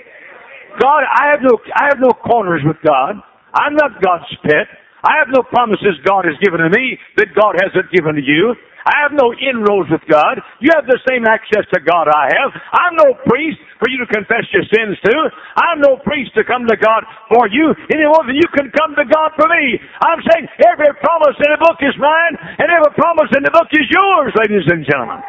God, 0.81 1.03
I 1.07 1.31
have 1.31 1.41
no, 1.41 1.57
I 1.75 1.85
have 1.87 1.99
no 1.99 2.11
corners 2.11 2.61
with 2.65 2.77
God. 2.85 3.15
I'm 3.53 3.75
not 3.75 4.01
God's 4.01 4.27
pet. 4.43 4.67
I 5.03 5.19
have 5.19 5.29
no 5.29 5.43
promises 5.43 6.01
God 6.03 6.25
has 6.25 6.35
given 6.43 6.59
to 6.59 6.69
me 6.69 6.97
that 7.17 7.27
God 7.37 7.55
hasn't 7.61 7.91
given 7.93 8.15
to 8.15 8.21
you. 8.21 8.55
I 8.85 9.01
have 9.01 9.17
no 9.17 9.33
inroads 9.33 9.89
with 9.89 10.05
God. 10.05 10.37
You 10.61 10.69
have 10.77 10.85
the 10.85 11.01
same 11.09 11.25
access 11.25 11.65
to 11.73 11.81
God 11.81 12.05
I 12.05 12.29
have. 12.37 12.53
I'm 12.69 12.93
no 13.01 13.17
priest 13.25 13.57
for 13.81 13.89
you 13.89 13.97
to 13.97 14.07
confess 14.07 14.45
your 14.53 14.61
sins 14.69 14.93
to. 15.09 15.15
I'm 15.57 15.81
no 15.81 15.97
priest 16.05 16.37
to 16.37 16.45
come 16.45 16.69
to 16.69 16.77
God 16.77 17.01
for 17.33 17.49
you 17.49 17.73
any 17.89 18.05
more 18.05 18.21
than 18.29 18.37
you 18.37 18.45
can 18.53 18.69
come 18.77 18.93
to 18.93 19.05
God 19.09 19.33
for 19.33 19.49
me. 19.49 19.81
I'm 20.05 20.21
saying 20.29 20.45
every 20.69 20.93
promise 21.01 21.37
in 21.41 21.49
the 21.49 21.57
book 21.57 21.81
is 21.81 21.97
mine 21.97 22.37
and 22.61 22.69
every 22.69 22.93
promise 22.93 23.33
in 23.33 23.41
the 23.41 23.53
book 23.53 23.73
is 23.73 23.89
yours, 23.89 24.31
ladies 24.37 24.69
and 24.69 24.85
gentlemen. 24.85 25.21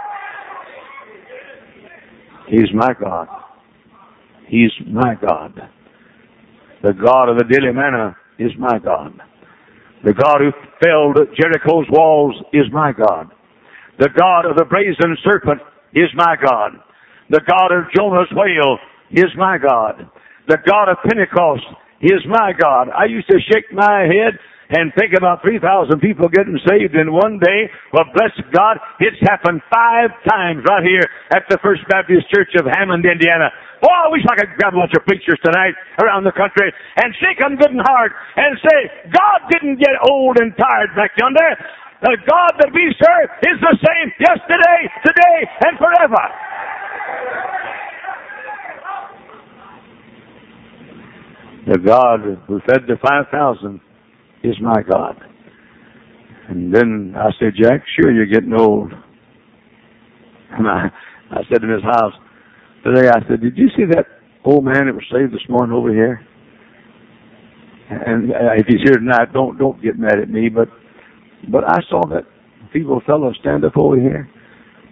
He's 2.52 2.70
my 2.76 2.92
God. 2.92 3.28
He's 4.48 4.72
my 4.86 5.16
God. 5.16 5.56
The 6.82 6.92
God 6.92 7.32
of 7.32 7.38
the 7.38 7.44
daily 7.48 7.72
manna 7.72 8.16
is 8.38 8.52
my 8.58 8.78
God. 8.78 9.20
The 10.04 10.12
God 10.12 10.38
who 10.44 10.52
felled 10.84 11.16
Jericho's 11.40 11.86
walls 11.90 12.36
is 12.52 12.64
my 12.70 12.92
God. 12.92 13.32
The 13.98 14.10
God 14.12 14.44
of 14.44 14.56
the 14.56 14.64
brazen 14.64 15.16
serpent 15.24 15.60
is 15.94 16.08
my 16.14 16.36
God. 16.36 16.76
The 17.30 17.40
God 17.46 17.72
of 17.72 17.90
Jonah's 17.96 18.30
whale 18.32 18.78
is 19.10 19.32
my 19.36 19.58
God. 19.58 20.08
The 20.48 20.58
God 20.66 20.88
of 20.88 20.98
Pentecost 21.08 21.64
is 22.02 22.20
my 22.28 22.52
God. 22.52 22.88
I 22.92 23.06
used 23.06 23.28
to 23.30 23.40
shake 23.50 23.72
my 23.72 24.04
head 24.04 24.38
and 24.68 24.92
think 24.98 25.14
about 25.14 25.42
3,000 25.42 25.62
people 26.02 26.28
getting 26.28 26.58
saved 26.66 26.94
in 26.94 27.14
one 27.14 27.38
day. 27.38 27.70
Well, 27.94 28.06
bless 28.14 28.34
God, 28.50 28.78
it's 28.98 29.18
happened 29.22 29.62
five 29.70 30.10
times 30.26 30.66
right 30.66 30.82
here 30.82 31.06
at 31.34 31.46
the 31.48 31.58
First 31.62 31.86
Baptist 31.88 32.26
Church 32.34 32.50
of 32.58 32.66
Hammond, 32.66 33.06
Indiana. 33.06 33.50
Boy, 33.80 33.94
I 33.94 34.10
wish 34.10 34.26
I 34.26 34.34
could 34.34 34.58
grab 34.58 34.74
a 34.74 34.82
bunch 34.82 34.94
of 34.98 35.06
preachers 35.06 35.38
tonight 35.44 35.74
around 36.02 36.24
the 36.24 36.34
country 36.34 36.72
and 36.98 37.14
shake 37.22 37.38
them 37.38 37.54
good 37.56 37.70
and 37.70 37.84
hard 37.86 38.10
and 38.36 38.58
say, 38.58 38.78
God 39.14 39.46
didn't 39.54 39.78
get 39.78 39.94
old 40.10 40.38
and 40.42 40.50
tired 40.58 40.90
back 40.98 41.14
yonder. 41.14 41.54
The 42.02 42.16
God 42.28 42.52
that 42.60 42.70
we 42.74 42.94
serve 43.00 43.30
is 43.42 43.60
the 43.60 43.78
same 43.80 44.12
yesterday, 44.20 44.80
today, 45.04 45.50
and 45.66 45.78
forever. 45.78 46.24
The 51.66 51.78
God 51.78 52.20
who 52.46 52.60
fed 52.60 52.82
the 52.86 52.96
5,000 53.02 53.80
is 54.44 54.54
my 54.60 54.82
God. 54.82 55.16
And 56.48 56.72
then 56.72 57.14
I 57.16 57.30
said, 57.40 57.54
Jack, 57.60 57.82
sure 57.98 58.12
you're 58.12 58.26
getting 58.26 58.52
old. 58.54 58.92
And 60.52 60.68
I, 60.68 60.90
I 61.30 61.40
said 61.50 61.64
in 61.64 61.70
his 61.70 61.82
house 61.82 62.12
today, 62.84 63.08
I 63.08 63.20
said, 63.28 63.40
did 63.40 63.56
you 63.56 63.68
see 63.76 63.84
that 63.90 64.06
old 64.44 64.64
man 64.64 64.86
that 64.86 64.94
was 64.94 65.02
saved 65.10 65.32
this 65.32 65.48
morning 65.48 65.74
over 65.74 65.92
here? 65.92 66.20
And 67.90 68.32
uh, 68.32 68.54
if 68.56 68.66
he's 68.66 68.82
here 68.82 68.94
tonight, 68.94 69.32
don't 69.32 69.58
don't 69.58 69.80
get 69.80 69.98
mad 69.98 70.18
at 70.18 70.28
me, 70.28 70.48
but 70.48 70.68
but 71.50 71.64
I 71.64 71.78
saw 71.88 72.06
that 72.08 72.24
feeble 72.72 73.00
fellow 73.06 73.32
stand 73.40 73.64
up 73.64 73.76
over 73.76 73.98
here, 73.98 74.28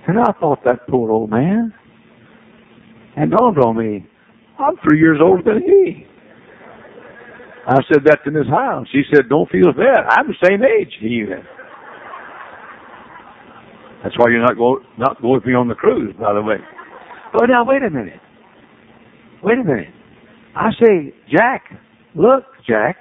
and 0.07 0.19
I 0.19 0.33
thought 0.41 0.65
that 0.65 0.87
poor 0.89 1.11
old 1.11 1.31
man. 1.31 1.73
And 3.17 3.31
dawned 3.31 3.59
on 3.59 3.77
me, 3.77 4.07
I'm 4.59 4.75
three 4.83 4.99
years 4.99 5.19
older 5.23 5.43
than 5.43 5.63
he. 5.63 6.07
I 7.67 7.79
said 7.93 8.05
that 8.05 8.19
to 8.25 8.31
Miss 8.31 8.47
Hyles. 8.49 8.89
She 8.93 9.03
said, 9.13 9.29
"Don't 9.29 9.49
feel 9.51 9.73
bad. 9.73 10.05
I'm 10.11 10.29
the 10.29 10.35
same 10.47 10.63
age 10.63 10.93
he 11.01 11.23
is." 11.23 11.45
That's 14.03 14.19
why 14.19 14.29
you're 14.29 14.43
not 14.43 14.57
go 14.57 14.81
not 14.99 15.21
going 15.23 15.55
on 15.55 15.69
the 15.69 15.75
cruise, 15.75 16.15
by 16.21 16.35
the 16.35 16.43
way. 16.43 16.59
Oh, 17.35 17.47
now 17.47 17.65
wait 17.65 17.83
a 17.83 17.91
minute. 17.91 18.21
Wait 19.43 19.59
a 19.59 19.65
minute. 19.65 19.89
I 20.55 20.71
say, 20.81 21.15
Jack, 21.31 21.65
look, 22.15 22.45
Jack, 22.69 22.97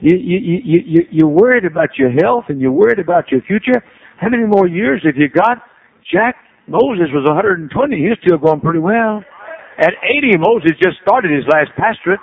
you 0.00 0.16
you 0.16 0.38
you 0.64 0.80
you 0.84 1.00
you're 1.10 1.28
worried 1.28 1.64
about 1.64 1.90
your 1.98 2.10
health 2.10 2.44
and 2.48 2.60
you're 2.60 2.72
worried 2.72 2.98
about 2.98 3.30
your 3.30 3.40
future. 3.42 3.82
How 4.18 4.28
many 4.28 4.44
more 4.44 4.66
years 4.66 5.02
have 5.04 5.16
you 5.16 5.28
got? 5.28 5.58
Jack 6.12 6.36
Moses 6.68 7.06
was 7.12 7.24
120. 7.26 7.96
He's 7.96 8.18
still 8.24 8.38
going 8.38 8.60
pretty 8.60 8.80
well. 8.80 9.22
At 9.78 9.92
80, 10.02 10.38
Moses 10.38 10.72
just 10.82 10.96
started 11.02 11.30
his 11.30 11.44
last 11.52 11.70
pastorate. 11.76 12.20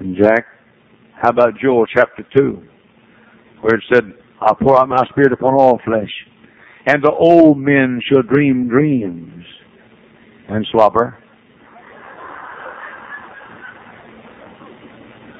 And 0.00 0.16
Jack, 0.16 0.46
how 1.20 1.30
about 1.30 1.58
Joel 1.60 1.86
chapter 1.86 2.24
2, 2.36 2.62
where 3.60 3.74
it 3.74 3.84
said, 3.92 4.04
I'll 4.40 4.54
pour 4.54 4.80
out 4.80 4.88
my 4.88 5.04
spirit 5.10 5.32
upon 5.32 5.54
all 5.54 5.80
flesh, 5.84 6.10
and 6.86 7.02
the 7.02 7.12
old 7.12 7.58
men 7.58 8.00
shall 8.08 8.22
dream 8.22 8.68
dreams 8.68 9.44
and 10.48 10.66
slobber. 10.72 11.21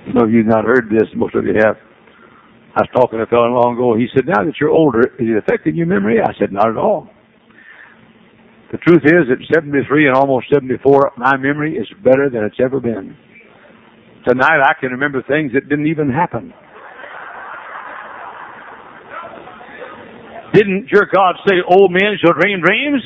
Some 0.07 0.23
of 0.23 0.31
you 0.31 0.39
have 0.39 0.47
not 0.47 0.65
heard 0.65 0.91
this, 0.91 1.09
most 1.15 1.35
of 1.35 1.45
you 1.45 1.55
have. 1.55 1.77
I 2.75 2.83
was 2.83 2.91
talking 2.95 3.19
to 3.19 3.25
a 3.25 3.29
fellow 3.29 3.53
long 3.53 3.75
ago. 3.75 3.95
He 3.95 4.09
said, 4.15 4.27
now 4.27 4.45
that 4.45 4.57
you're 4.59 4.73
older, 4.73 5.13
is 5.21 5.29
it 5.29 5.37
affecting 5.37 5.77
your 5.77 5.87
memory? 5.87 6.21
I 6.21 6.33
said, 6.41 6.53
not 6.53 6.69
at 6.69 6.77
all. 6.77 7.09
The 8.73 8.79
truth 8.79 9.05
is, 9.05 9.29
at 9.29 9.39
73 9.55 10.09
and 10.09 10.17
almost 10.17 10.47
74, 10.51 11.13
my 11.19 11.37
memory 11.37 11.77
is 11.77 11.87
better 12.03 12.31
than 12.33 12.45
it's 12.45 12.57
ever 12.59 12.81
been. 12.81 13.15
Tonight 14.27 14.65
I 14.65 14.73
can 14.81 14.91
remember 14.91 15.23
things 15.29 15.53
that 15.53 15.69
didn't 15.69 15.87
even 15.87 16.09
happen. 16.09 16.55
Didn't 20.55 20.89
your 20.89 21.09
God 21.13 21.37
say 21.49 21.61
old 21.69 21.93
men 21.93 22.17
shall 22.21 22.33
dream 22.33 22.61
dreams? 22.61 23.03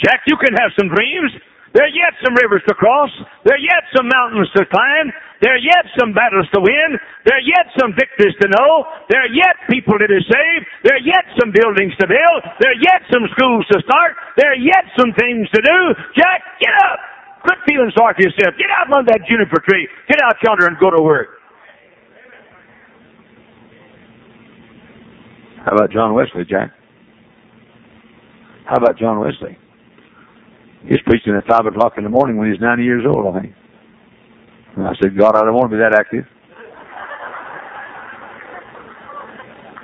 Jack, 0.00 0.20
you 0.26 0.36
can 0.36 0.56
have 0.56 0.72
some 0.78 0.88
dreams. 0.88 1.32
There 1.72 1.82
are 1.82 1.92
yet 1.92 2.14
some 2.24 2.36
rivers 2.40 2.62
to 2.68 2.74
cross. 2.74 3.10
There 3.44 3.56
are 3.56 3.64
yet 3.64 3.84
some 3.96 4.06
mountains 4.08 4.48
to 4.56 4.64
climb. 4.64 5.12
There 5.42 5.50
are 5.50 5.60
yet 5.60 5.90
some 5.98 6.14
battles 6.14 6.46
to 6.54 6.60
win. 6.62 6.98
There 7.26 7.36
are 7.36 7.46
yet 7.46 7.66
some 7.78 7.92
victories 7.92 8.34
to 8.40 8.48
know. 8.48 8.86
There 9.10 9.20
are 9.20 9.32
yet 9.34 9.58
people 9.68 9.98
to 9.98 10.06
save. 10.06 10.60
There 10.86 10.94
are 10.94 11.04
yet 11.04 11.26
some 11.40 11.50
buildings 11.50 11.92
to 11.98 12.06
build. 12.06 12.40
There 12.62 12.70
are 12.70 12.80
yet 12.80 13.02
some 13.10 13.26
schools 13.34 13.66
to 13.74 13.82
start. 13.82 14.14
There 14.38 14.50
are 14.54 14.60
yet 14.60 14.86
some 14.94 15.10
things 15.18 15.50
to 15.50 15.60
do. 15.60 15.78
Jack, 16.14 16.40
get 16.62 16.74
up! 16.86 16.98
Quit 17.44 17.58
feeling 17.68 17.92
sorry 17.96 18.14
for 18.16 18.22
yourself. 18.22 18.56
Get 18.56 18.70
out 18.72 18.86
among 18.86 19.04
that 19.06 19.20
juniper 19.28 19.60
tree. 19.60 19.88
Get 20.08 20.22
out 20.22 20.36
yonder 20.42 20.66
and 20.66 20.78
go 20.78 20.90
to 20.90 21.02
work. 21.02 21.28
How 25.64 25.72
about 25.72 25.92
John 25.92 26.14
Wesley, 26.14 26.44
Jack? 26.48 26.72
How 28.66 28.76
about 28.76 28.98
John 28.98 29.20
Wesley? 29.20 29.58
He's 30.86 31.00
preaching 31.06 31.34
at 31.34 31.46
5 31.46 31.66
o'clock 31.66 31.94
in 31.96 32.04
the 32.04 32.10
morning 32.10 32.36
when 32.36 32.50
he's 32.50 32.60
90 32.60 32.82
years 32.82 33.04
old, 33.06 33.34
I 33.34 33.40
think. 33.40 33.54
And 34.76 34.86
I 34.86 34.92
said, 35.00 35.16
God, 35.16 35.36
I 35.36 35.40
don't 35.40 35.54
want 35.54 35.70
to 35.70 35.76
be 35.76 35.82
that 35.82 35.94
active. 35.94 36.24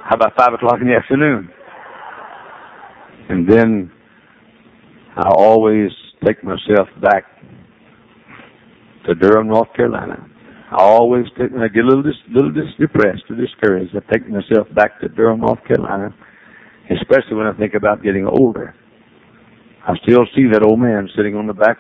How 0.04 0.16
about 0.16 0.36
5 0.36 0.54
o'clock 0.54 0.78
in 0.80 0.88
the 0.88 0.96
afternoon? 0.96 1.48
And 3.28 3.48
then 3.48 3.92
I 5.16 5.28
always 5.28 5.90
take 6.24 6.42
myself 6.42 6.88
back 7.00 7.24
to 9.06 9.14
Durham, 9.14 9.48
North 9.48 9.72
Carolina. 9.74 10.26
I 10.72 10.82
always 10.82 11.26
take, 11.38 11.50
I 11.52 11.68
get 11.68 11.84
a 11.84 11.86
little, 11.86 12.02
dis, 12.02 12.14
little 12.32 12.52
dis, 12.52 12.64
depressed 12.78 13.24
or 13.30 13.36
discouraged, 13.36 13.94
I 13.96 14.12
take 14.12 14.28
myself 14.28 14.66
back 14.74 15.00
to 15.00 15.08
Durham, 15.08 15.40
North 15.40 15.64
Carolina, 15.66 16.14
especially 16.90 17.36
when 17.36 17.46
I 17.46 17.52
think 17.52 17.74
about 17.74 18.02
getting 18.02 18.26
older. 18.26 18.74
I 19.86 19.94
still 20.02 20.26
see 20.34 20.46
that 20.52 20.62
old 20.62 20.80
man 20.80 21.08
sitting 21.16 21.34
on 21.36 21.46
the 21.46 21.54
back 21.54 21.78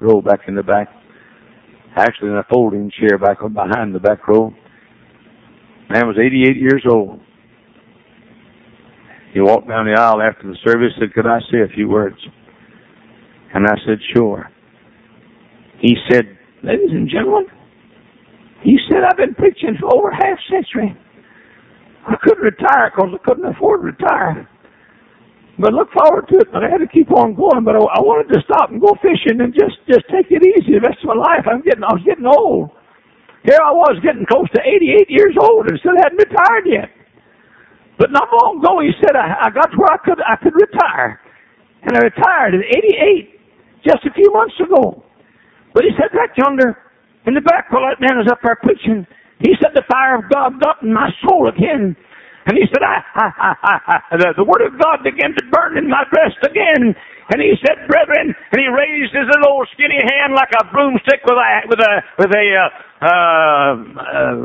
row, 0.00 0.20
back 0.20 0.40
in 0.48 0.54
the 0.54 0.62
back, 0.62 0.88
actually 1.98 2.30
in 2.30 2.36
a 2.36 2.46
folding 2.50 2.90
chair 2.98 3.18
back 3.18 3.38
behind 3.40 3.94
the 3.94 4.00
back 4.00 4.26
row. 4.28 4.52
Man 5.90 6.06
was 6.06 6.16
88 6.18 6.56
years 6.56 6.84
old. 6.90 7.20
He 9.32 9.40
walked 9.40 9.68
down 9.68 9.86
the 9.86 9.98
aisle 9.98 10.22
after 10.22 10.46
the 10.46 10.56
service 10.64 10.92
and 10.96 11.08
said, 11.08 11.14
could 11.14 11.26
I 11.26 11.40
say 11.52 11.60
a 11.60 11.74
few 11.74 11.88
words? 11.88 12.16
And 13.54 13.66
I 13.66 13.74
said, 13.86 13.98
sure. 14.14 14.50
He 15.80 15.96
said, 16.10 16.24
ladies 16.62 16.90
and 16.90 17.08
gentlemen, 17.08 17.46
he 18.62 18.78
said, 18.90 19.04
I've 19.04 19.16
been 19.16 19.34
preaching 19.34 19.76
for 19.80 19.94
over 19.94 20.10
half 20.10 20.38
century. 20.50 20.96
I 22.06 22.16
couldn't 22.22 22.42
retire 22.42 22.90
because 22.90 23.10
I 23.14 23.28
couldn't 23.28 23.44
afford 23.44 23.80
to 23.82 23.86
retire. 23.86 24.48
But 25.58 25.74
look 25.74 25.90
forward 25.92 26.28
to 26.30 26.38
it. 26.40 26.48
But 26.52 26.64
I 26.64 26.70
had 26.70 26.78
to 26.82 26.88
keep 26.90 27.10
on 27.12 27.34
going. 27.34 27.64
But 27.64 27.76
I, 27.76 27.82
I 27.82 28.00
wanted 28.02 28.32
to 28.34 28.40
stop 28.46 28.70
and 28.70 28.80
go 28.80 28.94
fishing 29.02 29.40
and 29.42 29.54
just 29.54 29.78
just 29.90 30.06
take 30.10 30.30
it 30.30 30.42
easy 30.42 30.78
the 30.78 30.84
rest 30.86 31.02
of 31.04 31.14
my 31.14 31.18
life. 31.20 31.46
I'm 31.46 31.62
getting 31.62 31.84
I 31.84 31.94
was 31.94 32.04
getting 32.06 32.26
old. 32.26 32.70
Here 33.44 33.60
I 33.62 33.72
was 33.72 33.98
getting 34.04 34.26
close 34.26 34.48
to 34.56 34.60
88 34.62 35.10
years 35.10 35.36
old 35.40 35.68
and 35.68 35.78
still 35.80 35.96
hadn't 35.98 36.18
retired 36.20 36.66
yet. 36.66 36.90
But 37.98 38.12
not 38.12 38.28
long 38.32 38.58
ago, 38.60 38.80
he 38.80 38.90
said 39.02 39.16
I, 39.16 39.46
I 39.46 39.50
got 39.50 39.70
to 39.70 39.76
where 39.78 39.92
I 39.92 39.98
could 40.02 40.20
I 40.22 40.36
could 40.42 40.54
retire, 40.54 41.20
and 41.82 41.96
I 41.96 42.00
retired 42.02 42.54
at 42.54 42.64
88 42.66 43.40
just 43.86 44.04
a 44.06 44.12
few 44.14 44.30
months 44.32 44.56
ago. 44.60 45.04
But 45.74 45.84
he 45.84 45.90
said 45.98 46.10
right 46.16 46.30
yonder 46.36 46.78
in 47.26 47.34
the 47.34 47.42
back 47.42 47.70
while 47.72 47.86
that 47.88 48.00
man 48.00 48.18
was 48.18 48.28
up 48.30 48.40
there 48.42 48.58
preaching, 48.62 49.06
he 49.40 49.54
said 49.62 49.72
the 49.74 49.84
fire 49.90 50.16
of 50.18 50.30
God 50.32 50.60
got 50.60 50.82
in 50.82 50.92
my 50.94 51.10
soul 51.26 51.48
again. 51.48 51.96
And 52.48 52.56
he 52.56 52.64
said, 52.72 52.80
I, 52.80 53.04
I, 53.14 53.26
I, 53.28 53.74
I, 53.84 53.96
the, 54.16 54.28
the 54.40 54.46
word 54.48 54.64
of 54.64 54.80
God 54.80 55.04
began 55.04 55.36
to 55.36 55.42
burn 55.52 55.76
in 55.76 55.84
my 55.84 56.02
breast 56.08 56.40
again. 56.48 56.96
And 57.28 57.38
he 57.44 57.52
said, 57.60 57.84
brethren, 57.84 58.32
and 58.32 58.56
he 58.56 58.68
raised 58.72 59.12
his 59.12 59.28
little 59.28 59.60
skinny 59.76 60.00
hand 60.00 60.32
like 60.32 60.48
a 60.56 60.64
broomstick 60.72 61.20
with 61.28 61.36
a, 61.36 61.50
with 61.68 61.80
a, 61.84 61.92
with 62.16 62.32
a, 62.32 62.46
uh, 62.56 62.68
uh, 63.04 63.72
uh, 64.00 64.36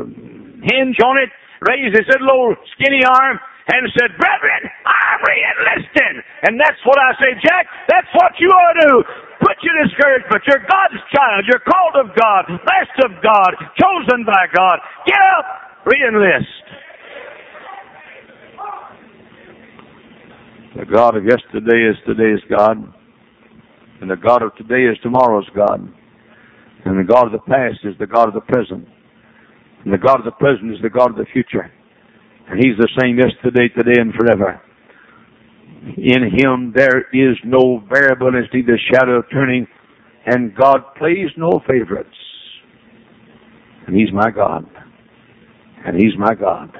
hinge 0.68 1.00
on 1.00 1.16
it, 1.16 1.32
raised 1.64 1.96
his 1.96 2.04
little 2.20 2.52
skinny 2.76 3.00
arm, 3.08 3.40
and 3.72 3.88
said, 3.96 4.12
brethren, 4.20 4.68
I'm 4.84 5.20
re-enlisting. 5.24 6.20
And 6.44 6.60
that's 6.60 6.76
what 6.84 7.00
I 7.00 7.16
say, 7.16 7.32
Jack, 7.40 7.64
that's 7.88 8.12
what 8.12 8.36
you 8.36 8.52
ought 8.52 8.76
to 8.76 8.80
do. 8.84 8.94
Put 9.40 9.56
your 9.64 9.80
discouragement. 9.88 10.44
You're 10.44 10.68
God's 10.68 11.00
child. 11.08 11.48
You're 11.48 11.64
called 11.64 11.96
of 12.04 12.12
God, 12.12 12.52
blessed 12.52 13.00
of 13.08 13.12
God, 13.24 13.56
chosen 13.80 14.28
by 14.28 14.44
God. 14.52 14.76
Get 15.08 15.16
up, 15.40 15.80
re-enlist. 15.88 16.52
The 20.76 20.84
God 20.84 21.16
of 21.16 21.22
yesterday 21.24 21.86
is 21.88 21.96
today's 22.04 22.42
God. 22.50 22.92
And 24.00 24.10
the 24.10 24.16
God 24.16 24.42
of 24.42 24.56
today 24.56 24.90
is 24.90 24.98
tomorrow's 25.04 25.48
God. 25.54 25.80
And 26.84 26.98
the 26.98 27.04
God 27.04 27.26
of 27.26 27.32
the 27.32 27.46
past 27.46 27.78
is 27.84 27.94
the 28.00 28.08
God 28.08 28.26
of 28.26 28.34
the 28.34 28.40
present. 28.40 28.88
And 29.84 29.94
the 29.94 29.98
God 29.98 30.18
of 30.18 30.24
the 30.24 30.32
present 30.32 30.72
is 30.72 30.82
the 30.82 30.90
God 30.90 31.10
of 31.10 31.16
the 31.16 31.26
future. 31.32 31.70
And 32.48 32.58
He's 32.58 32.76
the 32.76 32.88
same 33.00 33.18
yesterday, 33.18 33.68
today, 33.68 34.00
and 34.00 34.12
forever. 34.14 34.60
In 35.96 36.24
Him 36.36 36.72
there 36.74 37.06
is 37.12 37.36
no 37.44 37.80
variableness, 37.88 38.48
neither 38.52 38.78
shadow 38.92 39.20
of 39.20 39.26
turning, 39.30 39.68
and 40.26 40.56
God 40.56 40.78
plays 40.98 41.28
no 41.36 41.62
favorites. 41.68 42.16
And 43.86 43.94
He's 43.94 44.12
my 44.12 44.32
God. 44.32 44.68
And 45.86 45.96
He's 46.00 46.18
my 46.18 46.34
God. 46.34 46.76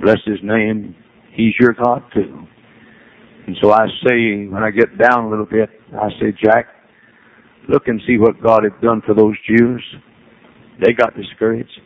Bless 0.00 0.18
His 0.24 0.38
name. 0.44 0.94
He's 1.32 1.54
your 1.58 1.72
God 1.72 2.04
too. 2.14 2.46
And 3.48 3.56
so 3.62 3.72
I 3.72 3.86
say, 4.06 4.44
when 4.44 4.62
I 4.62 4.68
get 4.70 4.98
down 4.98 5.24
a 5.24 5.30
little 5.30 5.46
bit, 5.46 5.70
I 5.96 6.10
say, 6.20 6.36
Jack, 6.36 6.66
look 7.66 7.88
and 7.88 7.98
see 8.06 8.18
what 8.18 8.42
God 8.42 8.60
had 8.62 8.78
done 8.82 9.00
for 9.06 9.14
those 9.14 9.36
Jews. 9.48 9.82
They 10.84 10.92
got 10.92 11.16
discouraged. 11.16 11.80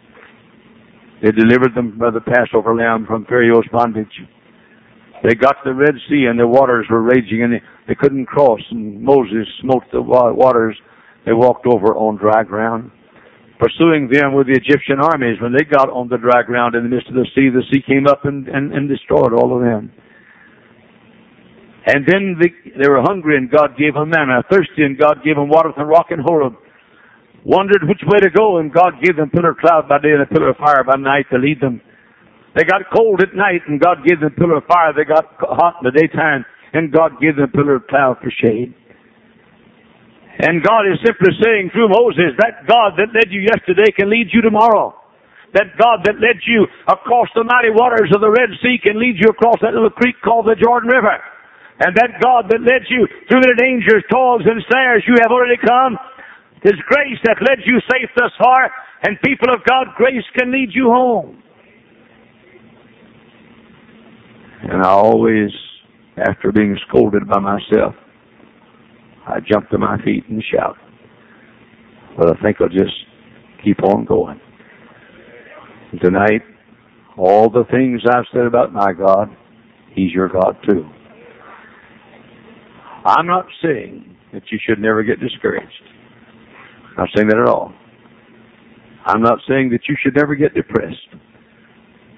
They 1.22 1.30
delivered 1.30 1.76
them 1.76 1.96
by 2.00 2.10
the 2.10 2.20
Passover 2.20 2.74
lamb 2.74 3.06
from 3.06 3.26
Pharaoh's 3.26 3.68
bondage. 3.70 4.10
They 5.22 5.36
got 5.36 5.54
the 5.64 5.72
Red 5.72 5.94
Sea 6.08 6.26
and 6.28 6.36
the 6.36 6.48
waters 6.48 6.86
were 6.90 7.00
raging 7.00 7.44
and 7.44 7.52
they, 7.52 7.62
they 7.86 7.94
couldn't 7.94 8.26
cross 8.26 8.58
and 8.72 9.00
Moses 9.00 9.46
smote 9.60 9.84
the 9.92 10.02
waters. 10.02 10.76
They 11.24 11.32
walked 11.32 11.68
over 11.68 11.94
on 11.94 12.16
dry 12.16 12.42
ground. 12.42 12.90
Pursuing 13.60 14.08
them 14.10 14.32
were 14.32 14.42
the 14.42 14.58
Egyptian 14.58 14.98
armies. 15.00 15.40
When 15.40 15.52
they 15.52 15.62
got 15.62 15.88
on 15.90 16.08
the 16.08 16.18
dry 16.18 16.42
ground 16.42 16.74
in 16.74 16.82
the 16.82 16.88
midst 16.88 17.06
of 17.06 17.14
the 17.14 17.28
sea, 17.36 17.50
the 17.54 17.62
sea 17.72 17.84
came 17.86 18.08
up 18.08 18.24
and, 18.24 18.48
and, 18.48 18.72
and 18.72 18.88
destroyed 18.88 19.32
all 19.32 19.54
of 19.54 19.62
them. 19.62 19.92
And 21.86 22.06
then 22.06 22.36
they, 22.40 22.50
they 22.78 22.88
were 22.88 23.02
hungry 23.02 23.36
and 23.36 23.50
God 23.50 23.76
gave 23.78 23.94
them 23.94 24.10
manna, 24.10 24.42
thirsty 24.50 24.84
and 24.84 24.98
God 24.98 25.24
gave 25.24 25.36
them 25.36 25.48
water 25.48 25.72
from 25.74 25.88
rock 25.88 26.08
and 26.10 26.22
Horeb. 26.22 26.54
Wondered 27.44 27.84
which 27.88 28.02
way 28.06 28.20
to 28.20 28.30
go 28.30 28.58
and 28.58 28.72
God 28.72 28.94
gave 29.02 29.16
them 29.16 29.30
pillar 29.30 29.52
of 29.52 29.58
cloud 29.58 29.88
by 29.88 29.98
day 29.98 30.12
and 30.12 30.22
a 30.22 30.26
pillar 30.26 30.50
of 30.50 30.58
fire 30.58 30.84
by 30.84 30.96
night 30.96 31.26
to 31.32 31.38
lead 31.38 31.60
them. 31.60 31.80
They 32.56 32.64
got 32.64 32.82
cold 32.94 33.22
at 33.22 33.34
night 33.36 33.62
and 33.68 33.80
God 33.80 33.98
gave 34.06 34.20
them 34.20 34.32
pillar 34.38 34.58
of 34.58 34.66
fire. 34.66 34.92
They 34.94 35.04
got 35.04 35.26
hot 35.40 35.82
in 35.82 35.90
the 35.90 35.96
daytime 35.98 36.44
and 36.74 36.92
God 36.92 37.20
gave 37.20 37.36
them 37.36 37.50
pillar 37.52 37.76
of 37.76 37.86
cloud 37.88 38.18
for 38.22 38.30
shade. 38.30 38.74
And 40.40 40.62
God 40.64 40.86
is 40.90 40.98
simply 41.04 41.34
saying 41.42 41.70
through 41.72 41.90
Moses, 41.90 42.34
that 42.38 42.66
God 42.68 42.94
that 42.98 43.14
led 43.14 43.30
you 43.30 43.42
yesterday 43.42 43.90
can 43.96 44.10
lead 44.10 44.28
you 44.32 44.42
tomorrow. 44.42 44.94
that 45.54 45.76
God 45.78 46.04
that 46.04 46.20
led 46.20 46.40
you 46.48 46.66
across 46.88 47.28
the 47.36 47.44
mighty 47.44 47.70
waters 47.70 48.10
of 48.14 48.20
the 48.20 48.30
Red 48.30 48.50
Sea 48.62 48.76
can 48.82 49.00
lead 49.00 49.16
you 49.20 49.28
across 49.30 49.56
that 49.62 49.72
little 49.74 49.90
creek 49.92 50.16
called 50.24 50.46
the 50.46 50.56
Jordan 50.56 50.90
River. 50.90 51.16
And 51.80 51.96
that 51.96 52.20
God 52.22 52.46
that 52.50 52.60
led 52.60 52.84
you 52.90 53.08
through 53.28 53.40
the 53.40 53.56
dangers, 53.58 54.04
toils, 54.10 54.42
and 54.44 54.62
snares 54.70 55.04
you 55.06 55.14
have 55.22 55.32
already 55.32 55.56
come. 55.56 55.98
His 56.62 56.78
grace 56.86 57.18
that 57.24 57.40
led 57.40 57.58
you 57.64 57.80
safe 57.90 58.10
thus 58.16 58.30
far. 58.38 58.70
And 59.02 59.18
people 59.24 59.52
of 59.52 59.64
God, 59.68 59.88
grace 59.96 60.24
can 60.36 60.52
lead 60.52 60.70
you 60.72 60.86
home. 60.86 61.42
And 64.62 64.82
I 64.82 64.90
always, 64.90 65.50
after 66.16 66.52
being 66.52 66.78
scolded 66.88 67.28
by 67.28 67.40
myself, 67.40 67.94
I 69.26 69.38
jump 69.40 69.70
to 69.70 69.78
my 69.78 69.96
feet 70.04 70.24
and 70.28 70.42
shout. 70.54 70.76
But 72.16 72.36
I 72.36 72.42
think 72.42 72.58
I'll 72.60 72.68
just 72.68 72.94
keep 73.64 73.82
on 73.82 74.04
going. 74.04 74.40
Tonight, 76.00 76.42
all 77.16 77.50
the 77.50 77.64
things 77.70 78.02
I've 78.08 78.24
said 78.32 78.46
about 78.46 78.72
my 78.72 78.92
God, 78.92 79.36
He's 79.94 80.12
your 80.12 80.28
God 80.28 80.56
too. 80.68 80.88
I'm 83.04 83.26
not 83.26 83.46
saying 83.62 84.16
that 84.32 84.42
you 84.50 84.58
should 84.66 84.78
never 84.78 85.02
get 85.02 85.20
discouraged. 85.20 85.82
I'm 86.90 87.04
not 87.04 87.08
saying 87.14 87.28
that 87.28 87.38
at 87.38 87.48
all. 87.48 87.72
I'm 89.04 89.22
not 89.22 89.38
saying 89.48 89.70
that 89.70 89.80
you 89.88 89.96
should 90.00 90.14
never 90.14 90.34
get 90.34 90.54
depressed. 90.54 91.08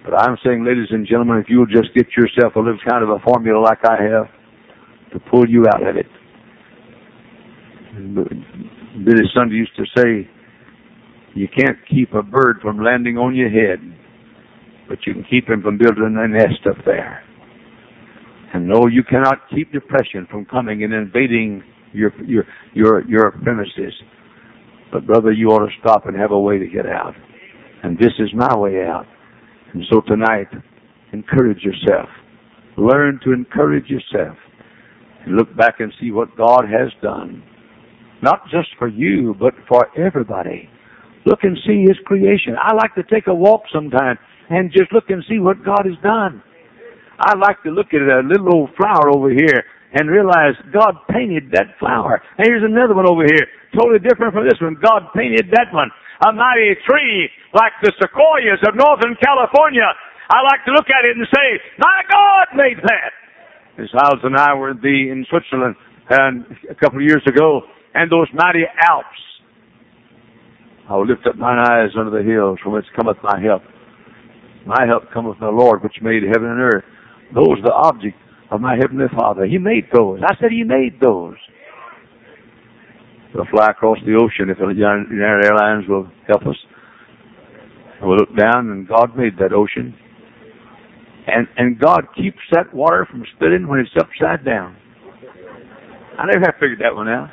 But 0.05 0.21
I'm 0.21 0.37
saying, 0.45 0.65
ladies 0.65 0.89
and 0.91 1.07
gentlemen, 1.07 1.39
if 1.39 1.47
you'll 1.49 1.67
just 1.67 1.95
get 1.95 2.09
yourself 2.15 2.57
a 2.57 2.59
little 2.59 2.79
kind 2.87 3.03
of 3.03 3.09
a 3.09 3.19
formula 3.21 3.59
like 3.59 3.79
I 3.89 4.03
have 4.03 4.29
to 5.13 5.31
pull 5.31 5.49
you 5.49 5.65
out 5.67 5.87
of 5.87 5.97
it. 5.97 6.07
Billy 7.95 9.25
Sunday 9.35 9.55
used 9.55 9.75
to 9.77 9.85
say, 9.97 10.29
you 11.35 11.49
can't 11.49 11.79
keep 11.89 12.13
a 12.13 12.23
bird 12.23 12.59
from 12.61 12.83
landing 12.83 13.17
on 13.17 13.35
your 13.35 13.49
head, 13.49 13.79
but 14.89 14.99
you 15.07 15.15
can 15.15 15.25
keep 15.25 15.49
him 15.49 15.63
from 15.63 15.79
building 15.79 16.17
a 16.19 16.29
nest 16.29 16.67
up 16.69 16.85
there. 16.85 17.24
And 18.55 18.69
no, 18.69 18.87
you 18.87 19.03
cannot 19.03 19.41
keep 19.53 19.73
depression 19.73 20.29
from 20.31 20.45
coming 20.45 20.85
and 20.85 20.95
invading 20.95 21.65
your 21.93 22.13
your 22.25 22.45
your 22.73 23.05
your 23.09 23.33
premises. 23.43 23.93
But 24.93 25.07
brother, 25.07 25.33
you 25.33 25.49
ought 25.49 25.67
to 25.67 25.73
stop 25.81 26.07
and 26.07 26.17
have 26.17 26.31
a 26.31 26.39
way 26.39 26.59
to 26.59 26.67
get 26.69 26.87
out. 26.87 27.15
And 27.83 27.99
this 27.99 28.13
is 28.21 28.31
my 28.33 28.57
way 28.57 28.87
out. 28.87 29.07
And 29.73 29.83
so 29.91 30.01
tonight, 30.07 30.47
encourage 31.13 31.63
yourself. 31.63 32.09
Learn 32.77 33.19
to 33.25 33.33
encourage 33.33 33.89
yourself. 33.89 34.37
And 35.27 35.37
look 35.37 35.55
back 35.57 35.81
and 35.81 35.93
see 36.01 36.13
what 36.13 36.37
God 36.37 36.65
has 36.71 36.93
done. 37.03 37.43
Not 38.23 38.45
just 38.53 38.69
for 38.79 38.87
you, 38.87 39.35
but 39.39 39.55
for 39.69 39.89
everybody. 39.99 40.71
Look 41.27 41.41
and 41.43 41.59
see 41.67 41.83
His 41.89 41.99
creation. 42.05 42.55
I 42.63 42.73
like 42.75 42.95
to 42.95 43.03
take 43.03 43.27
a 43.27 43.35
walk 43.35 43.63
sometime 43.73 44.17
and 44.49 44.71
just 44.71 44.93
look 44.93 45.11
and 45.11 45.25
see 45.29 45.41
what 45.41 45.65
God 45.65 45.87
has 45.87 46.01
done. 46.05 46.41
I 47.19 47.37
like 47.37 47.63
to 47.63 47.71
look 47.71 47.95
at 47.95 48.03
a 48.03 48.27
little 48.27 48.53
old 48.55 48.71
flower 48.77 49.11
over 49.15 49.31
here 49.31 49.65
and 49.95 50.11
realize 50.11 50.59
God 50.73 50.99
painted 51.11 51.53
that 51.53 51.79
flower. 51.79 52.21
And 52.39 52.47
here's 52.47 52.65
another 52.65 52.95
one 52.95 53.09
over 53.09 53.23
here, 53.23 53.47
totally 53.79 54.03
different 54.03 54.35
from 54.35 54.45
this 54.45 54.59
one. 54.61 54.77
God 54.83 55.15
painted 55.15 55.51
that 55.55 55.71
one 55.73 55.91
a 56.23 56.33
mighty 56.33 56.77
tree 56.87 57.29
like 57.53 57.73
the 57.83 57.93
sequoias 58.01 58.63
of 58.67 58.75
Northern 58.75 59.17
California, 59.19 59.87
I 60.31 60.43
like 60.43 60.65
to 60.67 60.73
look 60.73 60.87
at 60.89 61.05
it 61.05 61.17
and 61.17 61.27
say, 61.29 61.49
my 61.79 61.99
God 62.11 62.47
made 62.57 62.79
that. 62.83 63.13
Miss 63.77 63.91
Hyles 63.93 64.23
and 64.23 64.37
I 64.37 64.55
were 64.55 64.75
the, 64.75 65.11
in 65.11 65.27
Switzerland 65.29 65.77
and 66.09 66.47
a 66.71 66.75
couple 66.75 66.99
of 66.99 67.05
years 67.05 67.23
ago, 67.27 67.63
and 67.95 68.11
those 68.11 68.29
mighty 68.33 68.63
Alps. 68.89 69.09
I 70.89 70.97
will 70.97 71.07
lift 71.07 71.27
up 71.27 71.37
mine 71.37 71.59
eyes 71.59 71.91
unto 71.99 72.11
the 72.11 72.23
hills 72.23 72.59
from 72.63 72.73
whence 72.73 72.87
cometh 72.95 73.17
my 73.23 73.41
help. 73.41 73.63
My 74.67 74.87
help 74.87 75.11
cometh 75.13 75.39
from 75.39 75.55
the 75.55 75.63
Lord 75.63 75.83
which 75.83 75.97
made 76.03 76.23
heaven 76.23 76.49
and 76.49 76.61
earth. 76.61 76.85
Those 77.33 77.59
the 77.65 77.73
object 77.73 78.17
of 78.51 78.61
my 78.61 78.77
heavenly 78.77 79.07
Father. 79.17 79.47
He 79.47 79.59
made 79.59 79.87
those. 79.93 80.21
I 80.27 80.35
said 80.41 80.51
He 80.51 80.65
made 80.65 81.01
those. 81.01 81.37
We'll 83.35 83.47
fly 83.51 83.71
across 83.71 83.99
the 84.07 84.15
ocean 84.15 84.49
if 84.51 84.59
United 84.59 85.45
Airlines 85.45 85.89
will 85.89 86.09
help 86.29 86.43
us. 86.47 86.57
We'll 88.01 88.17
look 88.17 88.37
down 88.37 88.71
and 88.71 88.87
God 88.87 89.17
made 89.17 89.39
that 89.39 89.53
ocean. 89.53 89.95
And, 91.27 91.49
and 91.57 91.79
God 91.81 92.07
keeps 92.15 92.39
that 92.53 92.73
water 92.73 93.07
from 93.11 93.25
spilling 93.35 93.67
when 93.67 93.81
it's 93.81 93.91
upside 93.99 94.45
down. 94.45 94.77
I 96.19 96.27
never 96.27 96.45
have 96.45 96.55
figured 96.61 96.81
that 96.81 96.95
one 96.95 97.09
out. 97.09 97.31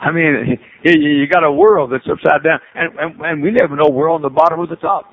I 0.00 0.10
mean, 0.10 0.58
you 0.84 1.26
got 1.26 1.44
a 1.44 1.52
world 1.52 1.92
that's 1.92 2.04
upside 2.10 2.42
down, 2.44 2.60
and, 2.74 2.92
and, 2.98 3.20
and 3.20 3.42
we 3.42 3.50
never 3.50 3.76
know 3.76 3.88
we're 3.90 4.10
on 4.10 4.22
the 4.22 4.28
bottom 4.28 4.60
or 4.60 4.66
the 4.66 4.76
top. 4.76 5.12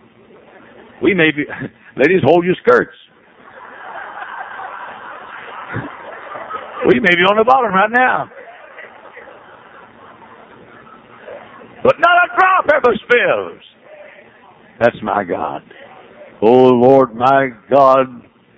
We 1.01 1.13
may 1.13 1.31
be, 1.31 1.43
ladies, 1.97 2.21
hold 2.23 2.45
your 2.45 2.55
skirts. 2.61 2.95
We 6.87 6.99
may 6.99 7.13
be 7.15 7.21
on 7.29 7.37
the 7.37 7.43
bottom 7.45 7.73
right 7.73 7.91
now. 7.91 8.29
but 11.83 11.97
not 11.99 12.15
a 12.25 12.27
drop 12.37 12.65
ever 12.73 12.93
spills. 13.05 13.61
That's 14.79 14.97
my 15.03 15.23
God. 15.23 15.61
Oh 16.41 16.73
Lord, 16.73 17.13
my 17.13 17.49
God, 17.69 18.07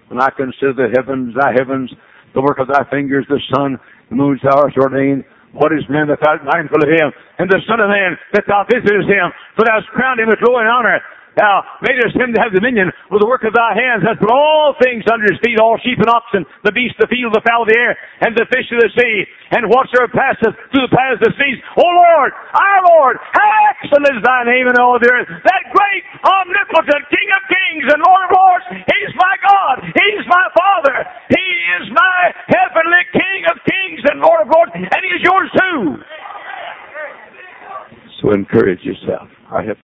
when 0.07 0.21
I 0.21 0.29
consider 0.35 0.73
the 0.75 0.89
heavens, 0.95 1.35
thy 1.35 1.51
heavens, 1.51 1.91
the 2.35 2.41
work 2.41 2.59
of 2.59 2.67
thy 2.67 2.83
fingers, 2.89 3.25
the 3.27 3.39
sun, 3.55 3.79
the 4.09 4.15
moon, 4.15 4.39
stars 4.39 4.73
ordained, 4.79 5.23
what 5.51 5.71
is 5.71 5.83
man 5.89 6.07
that 6.07 6.19
thou 6.23 6.39
art 6.39 6.45
mindful 6.45 6.81
of 6.81 6.89
him, 6.89 7.11
and 7.37 7.49
the 7.49 7.61
Son 7.69 7.79
of 7.79 7.89
Man 7.89 8.17
that 8.33 8.43
thou 8.47 8.65
visitest 8.65 9.05
him, 9.05 9.29
for 9.55 9.65
thou 9.65 9.77
hast 9.77 9.87
crowned 9.93 10.19
him 10.19 10.27
with 10.27 10.41
glory 10.41 10.65
and 10.65 10.71
honor, 10.71 10.97
Thou 11.33 11.65
madest 11.81 12.13
him 12.13 12.33
to 12.33 12.39
have 12.41 12.53
dominion 12.53 12.93
with 13.09 13.21
the 13.21 13.29
work 13.29 13.41
of 13.41 13.57
thy 13.57 13.73
hands, 13.73 14.05
hast 14.05 14.21
put 14.21 14.29
all 14.29 14.77
things 14.77 15.01
under 15.09 15.25
his 15.25 15.41
feet, 15.41 15.57
all 15.57 15.81
sheep 15.81 15.97
and 15.97 16.09
oxen, 16.09 16.45
the 16.61 16.71
beasts 16.73 16.97
the 17.01 17.09
field, 17.09 17.33
the 17.33 17.41
fowl 17.41 17.65
of 17.65 17.69
the 17.69 17.77
air, 17.77 17.97
and 18.21 18.37
the 18.37 18.45
fish 18.53 18.69
of 18.69 18.79
the 18.81 18.91
sea, 18.93 19.25
and 19.57 19.65
whatsoever 19.65 20.13
passeth 20.13 20.53
through 20.69 20.85
the 20.85 20.93
paths 20.93 21.17
of 21.25 21.33
the 21.33 21.37
seas. 21.41 21.57
O 21.77 21.85
Lord, 21.85 22.31
our 22.53 22.79
Lord, 22.85 23.17
how 23.33 23.51
excellent 23.73 24.13
is 24.13 24.21
thy 24.21 24.45
name 24.45 24.69
in 24.69 24.77
all 24.77 25.01
the 25.01 25.09
earth. 25.09 25.29
That 25.29 25.63
great, 25.73 26.03
omnipotent 26.21 27.03
King 27.09 27.29
of 27.33 27.41
kings 27.49 27.85
and 27.89 27.99
Lord 28.05 28.23
of 28.29 28.31
lords, 28.37 28.65
he's 28.85 29.13
my 29.17 29.35
God, 29.41 29.75
he's 29.89 30.25
my 30.29 30.45
Father, 30.53 30.95
he 31.33 31.45
is 31.81 31.85
my 31.89 32.19
heavenly 32.45 33.03
King 33.09 33.41
of 33.49 33.57
kings 33.65 34.01
and 34.05 34.21
Lord 34.21 34.45
of 34.45 34.49
lords, 34.53 34.71
and 34.77 35.01
he 35.01 35.11
is 35.17 35.21
yours 35.25 35.49
too. 35.57 35.97
So 38.21 38.31
encourage 38.31 38.79
yourself. 38.87 39.27
I 39.51 39.63
have 39.67 39.83